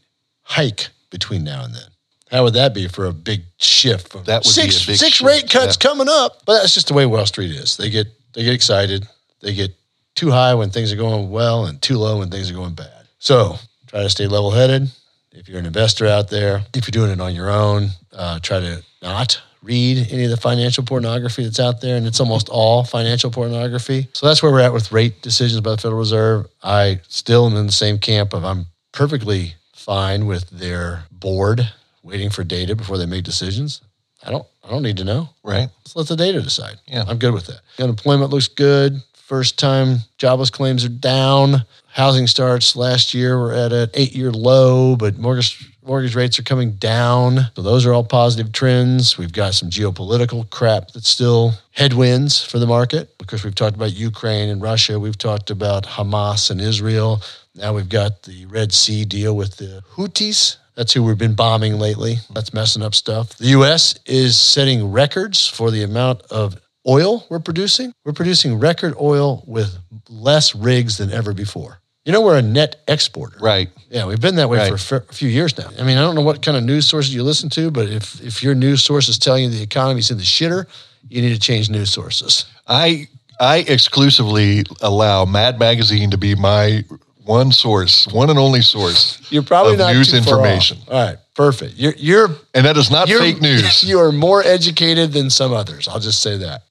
hike 0.43 0.89
between 1.09 1.43
now 1.43 1.63
and 1.63 1.73
then. 1.73 1.89
How 2.29 2.43
would 2.43 2.53
that 2.53 2.75
be 2.75 2.87
for 2.87 3.05
a 3.05 3.13
big 3.13 3.41
shift? 3.57 4.09
From 4.09 4.23
That 4.25 4.43
would 4.43 4.43
be 4.43 4.49
six, 4.49 4.83
a 4.83 4.87
big 4.87 4.97
six 4.97 5.13
shift, 5.13 5.27
rate 5.27 5.49
cuts 5.49 5.77
yeah. 5.81 5.89
coming 5.89 6.07
up. 6.07 6.45
But 6.45 6.61
that's 6.61 6.75
just 6.75 6.87
the 6.87 6.93
way 6.93 7.07
Wall 7.07 7.25
Street 7.25 7.51
is. 7.51 7.75
They 7.77 7.89
get 7.89 8.07
they 8.33 8.43
get 8.43 8.53
excited. 8.53 9.07
They 9.41 9.55
get 9.55 9.71
too 10.13 10.29
high 10.29 10.53
when 10.53 10.69
things 10.69 10.93
are 10.93 10.97
going 10.97 11.31
well 11.31 11.65
and 11.65 11.81
too 11.81 11.97
low 11.97 12.19
when 12.19 12.29
things 12.29 12.51
are 12.51 12.53
going 12.53 12.75
bad. 12.75 13.07
So 13.17 13.55
try 13.87 14.03
to 14.03 14.09
stay 14.09 14.27
level 14.27 14.51
headed. 14.51 14.91
If 15.31 15.47
you're 15.47 15.59
an 15.59 15.65
investor 15.65 16.07
out 16.07 16.29
there, 16.29 16.61
if 16.73 16.87
you're 16.87 16.91
doing 16.91 17.11
it 17.11 17.21
on 17.21 17.35
your 17.35 17.49
own, 17.49 17.89
uh, 18.13 18.39
try 18.39 18.59
to 18.59 18.83
not 19.01 19.39
read 19.61 20.07
any 20.11 20.23
of 20.23 20.31
the 20.31 20.37
financial 20.37 20.83
pornography 20.83 21.43
that's 21.43 21.59
out 21.59 21.81
there. 21.81 21.97
And 21.97 22.07
it's 22.07 22.19
almost 22.19 22.49
all 22.49 22.83
financial 22.83 23.29
pornography. 23.29 24.07
So 24.13 24.25
that's 24.25 24.41
where 24.41 24.51
we're 24.51 24.61
at 24.61 24.73
with 24.73 24.91
rate 24.91 25.21
decisions 25.21 25.61
by 25.61 25.71
the 25.71 25.77
Federal 25.77 25.99
Reserve. 25.99 26.47
I 26.63 27.01
still 27.07 27.45
am 27.45 27.55
in 27.55 27.65
the 27.65 27.71
same 27.71 27.99
camp 27.99 28.33
of 28.33 28.43
I'm 28.43 28.65
perfectly 28.91 29.55
fine 29.75 30.25
with 30.25 30.49
their 30.49 31.03
board 31.11 31.61
waiting 32.03 32.29
for 32.29 32.43
data 32.43 32.75
before 32.75 32.97
they 32.97 33.05
make 33.05 33.23
decisions. 33.23 33.81
I 34.23 34.31
don't 34.31 34.45
I 34.63 34.69
don't 34.69 34.83
need 34.83 34.97
to 34.97 35.03
know. 35.03 35.29
Right. 35.43 35.69
Let's 35.79 35.95
let 35.95 36.07
the 36.07 36.15
data 36.15 36.41
decide. 36.41 36.75
Yeah. 36.87 37.03
I'm 37.07 37.17
good 37.17 37.33
with 37.33 37.47
that. 37.47 37.61
Unemployment 37.79 38.31
looks 38.31 38.47
good. 38.47 39.01
First 39.29 39.59
time 39.59 39.99
jobless 40.17 40.49
claims 40.49 40.83
are 40.83 40.89
down. 40.89 41.63
Housing 41.89 42.25
starts 42.25 42.75
last 42.75 43.13
year 43.13 43.37
were 43.37 43.53
at 43.53 43.71
an 43.71 43.91
eight 43.93 44.15
year 44.15 44.31
low, 44.31 44.95
but 44.95 45.19
mortgage 45.19 45.71
mortgage 45.85 46.15
rates 46.15 46.39
are 46.39 46.43
coming 46.43 46.71
down. 46.71 47.41
So 47.55 47.61
those 47.61 47.85
are 47.85 47.93
all 47.93 48.03
positive 48.03 48.51
trends. 48.51 49.19
We've 49.19 49.31
got 49.31 49.53
some 49.53 49.69
geopolitical 49.69 50.49
crap 50.49 50.93
that's 50.93 51.09
still 51.09 51.53
headwinds 51.69 52.43
for 52.43 52.57
the 52.57 52.65
market. 52.65 53.19
because 53.19 53.43
we've 53.43 53.53
talked 53.53 53.75
about 53.75 53.93
Ukraine 53.93 54.49
and 54.49 54.63
Russia. 54.63 54.99
We've 54.99 55.17
talked 55.17 55.51
about 55.51 55.85
Hamas 55.85 56.49
and 56.49 56.59
Israel. 56.59 57.21
Now 57.53 57.75
we've 57.75 57.87
got 57.87 58.23
the 58.23 58.47
Red 58.47 58.73
Sea 58.73 59.05
deal 59.05 59.35
with 59.35 59.57
the 59.57 59.83
Houthis. 59.95 60.57
That's 60.73 60.93
who 60.93 61.03
we've 61.03 61.19
been 61.19 61.35
bombing 61.35 61.77
lately. 61.77 62.15
That's 62.33 62.51
messing 62.51 62.81
up 62.81 62.95
stuff. 62.95 63.37
The 63.37 63.49
U.S. 63.49 63.93
is 64.07 64.35
setting 64.39 64.91
records 64.91 65.47
for 65.47 65.69
the 65.69 65.83
amount 65.83 66.23
of 66.31 66.59
oil 66.89 67.25
we're 67.29 67.39
producing. 67.39 67.93
We're 68.03 68.13
producing 68.13 68.59
record 68.59 68.93
oil 68.99 69.43
with 69.47 69.77
less 70.09 70.55
rigs 70.55 70.97
than 70.97 71.11
ever 71.11 71.33
before. 71.33 71.79
You 72.05 72.13
know, 72.13 72.21
we're 72.21 72.37
a 72.37 72.41
net 72.41 72.77
exporter. 72.87 73.37
Right. 73.39 73.69
Yeah, 73.91 74.05
we've 74.07 74.21
been 74.21 74.35
that 74.35 74.49
way 74.49 74.57
Right. 74.57 74.79
for 74.79 75.05
a 75.09 75.13
few 75.13 75.29
years 75.29 75.55
now. 75.57 75.69
I 75.79 75.83
mean, 75.83 75.97
I 75.97 76.01
don't 76.01 76.15
know 76.15 76.21
what 76.21 76.41
kind 76.41 76.57
of 76.57 76.63
news 76.63 76.87
sources 76.87 77.13
you 77.13 77.23
listen 77.23 77.49
to, 77.49 77.69
but 77.69 77.87
if 77.89 78.19
if 78.21 78.41
your 78.41 78.55
news 78.55 78.81
source 78.81 79.09
is 79.09 79.19
telling 79.19 79.43
you 79.43 79.49
the 79.49 79.61
economy's 79.61 80.09
in 80.09 80.17
the 80.17 80.23
shitter, 80.23 80.65
you 81.07 81.21
need 81.21 81.33
to 81.33 81.39
change 81.39 81.69
news 81.69 81.91
sources. 81.91 82.45
I 82.67 83.07
I 83.39 83.57
exclusively 83.67 84.63
allow 84.81 85.25
Mad 85.25 85.59
Magazine 85.59 86.09
to 86.11 86.17
be 86.17 86.35
my 86.35 86.83
one 87.25 87.51
source, 87.51 88.07
one 88.07 88.29
and 88.31 88.39
only 88.39 88.61
source 88.61 89.19
You're 89.29 89.43
probably 89.43 89.77
not 89.77 89.93
news 89.93 90.13
information. 90.13 90.77
All 90.89 91.05
right, 91.05 91.17
perfect. 91.35 91.75
You're 91.75 91.93
you're 91.97 92.29
And 92.55 92.65
that 92.65 92.77
is 92.77 92.89
not 92.89 93.07
fake 93.07 93.41
news. 93.41 93.83
You 93.87 93.99
are 93.99 94.11
more 94.11 94.41
educated 94.43 95.11
than 95.13 95.29
some 95.29 95.53
others. 95.53 95.87
I'll 95.87 95.99
just 95.99 96.21
say 96.21 96.37
that. 96.37 96.63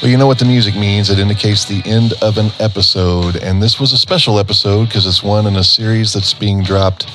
Well, 0.00 0.12
you 0.12 0.16
know 0.16 0.28
what 0.28 0.38
the 0.38 0.44
music 0.44 0.76
means. 0.76 1.10
It 1.10 1.18
indicates 1.18 1.64
the 1.64 1.82
end 1.84 2.14
of 2.22 2.38
an 2.38 2.52
episode. 2.60 3.34
And 3.34 3.60
this 3.60 3.80
was 3.80 3.92
a 3.92 3.98
special 3.98 4.38
episode 4.38 4.86
because 4.86 5.06
it's 5.06 5.24
one 5.24 5.44
in 5.48 5.56
a 5.56 5.64
series 5.64 6.12
that's 6.12 6.32
being 6.32 6.62
dropped 6.62 7.10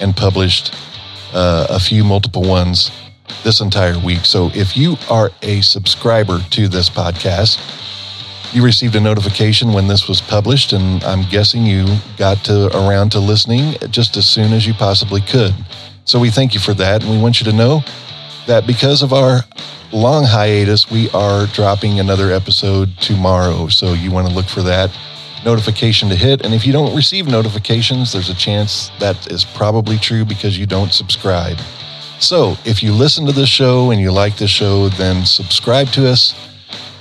and 0.00 0.16
published, 0.16 0.74
uh, 1.32 1.68
a 1.70 1.78
few 1.78 2.02
multiple 2.02 2.42
ones 2.42 2.90
this 3.44 3.60
entire 3.60 3.96
week. 4.00 4.24
So 4.24 4.50
if 4.52 4.76
you 4.76 4.96
are 5.08 5.30
a 5.42 5.60
subscriber 5.60 6.40
to 6.50 6.66
this 6.66 6.90
podcast, 6.90 7.60
you 8.52 8.64
received 8.64 8.96
a 8.96 9.00
notification 9.00 9.72
when 9.72 9.86
this 9.86 10.08
was 10.08 10.20
published, 10.20 10.72
and 10.72 11.04
I'm 11.04 11.22
guessing 11.30 11.64
you 11.64 11.86
got 12.16 12.38
to 12.46 12.66
around 12.76 13.10
to 13.12 13.20
listening 13.20 13.76
just 13.90 14.16
as 14.16 14.26
soon 14.26 14.52
as 14.52 14.66
you 14.66 14.74
possibly 14.74 15.20
could. 15.20 15.54
So 16.04 16.18
we 16.18 16.30
thank 16.30 16.52
you 16.52 16.58
for 16.58 16.74
that, 16.74 17.02
and 17.02 17.12
we 17.12 17.18
want 17.18 17.40
you 17.40 17.44
to 17.50 17.56
know 17.56 17.84
that 18.46 18.66
because 18.66 19.02
of 19.02 19.12
our 19.12 19.40
long 19.94 20.24
hiatus, 20.24 20.90
we 20.90 21.08
are 21.10 21.46
dropping 21.46 22.00
another 22.00 22.32
episode 22.32 22.96
tomorrow. 22.98 23.68
So 23.68 23.92
you 23.92 24.10
want 24.10 24.28
to 24.28 24.34
look 24.34 24.46
for 24.46 24.62
that 24.62 24.90
notification 25.44 26.08
to 26.08 26.16
hit. 26.16 26.44
And 26.44 26.52
if 26.52 26.66
you 26.66 26.72
don't 26.72 26.94
receive 26.96 27.26
notifications, 27.28 28.12
there's 28.12 28.28
a 28.28 28.34
chance 28.34 28.90
that 28.98 29.30
is 29.30 29.44
probably 29.44 29.96
true 29.98 30.24
because 30.24 30.58
you 30.58 30.66
don't 30.66 30.92
subscribe. 30.92 31.58
So 32.18 32.56
if 32.64 32.82
you 32.82 32.92
listen 32.92 33.26
to 33.26 33.32
this 33.32 33.48
show 33.48 33.90
and 33.90 34.00
you 34.00 34.10
like 34.10 34.36
this 34.36 34.50
show, 34.50 34.88
then 34.90 35.24
subscribe 35.24 35.88
to 35.88 36.08
us. 36.08 36.34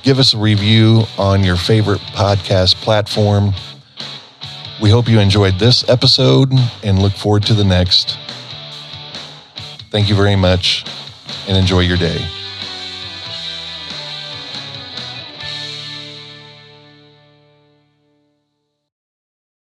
Give 0.04 0.20
us 0.20 0.34
a 0.34 0.38
review 0.38 1.04
on 1.18 1.44
your 1.44 1.56
favorite 1.56 2.02
podcast 2.12 2.76
platform. 2.76 3.54
We 4.82 4.90
hope 4.90 5.08
you 5.08 5.20
enjoyed 5.20 5.58
this 5.60 5.88
episode 5.90 6.52
and 6.84 7.02
look 7.02 7.14
forward 7.14 7.44
to 7.44 7.54
the 7.54 7.64
next. 7.64 8.18
Thank 9.90 10.10
you 10.10 10.16
very 10.16 10.36
much 10.36 10.86
and 11.48 11.56
enjoy 11.56 11.82
your 11.82 11.98
day. 11.98 12.43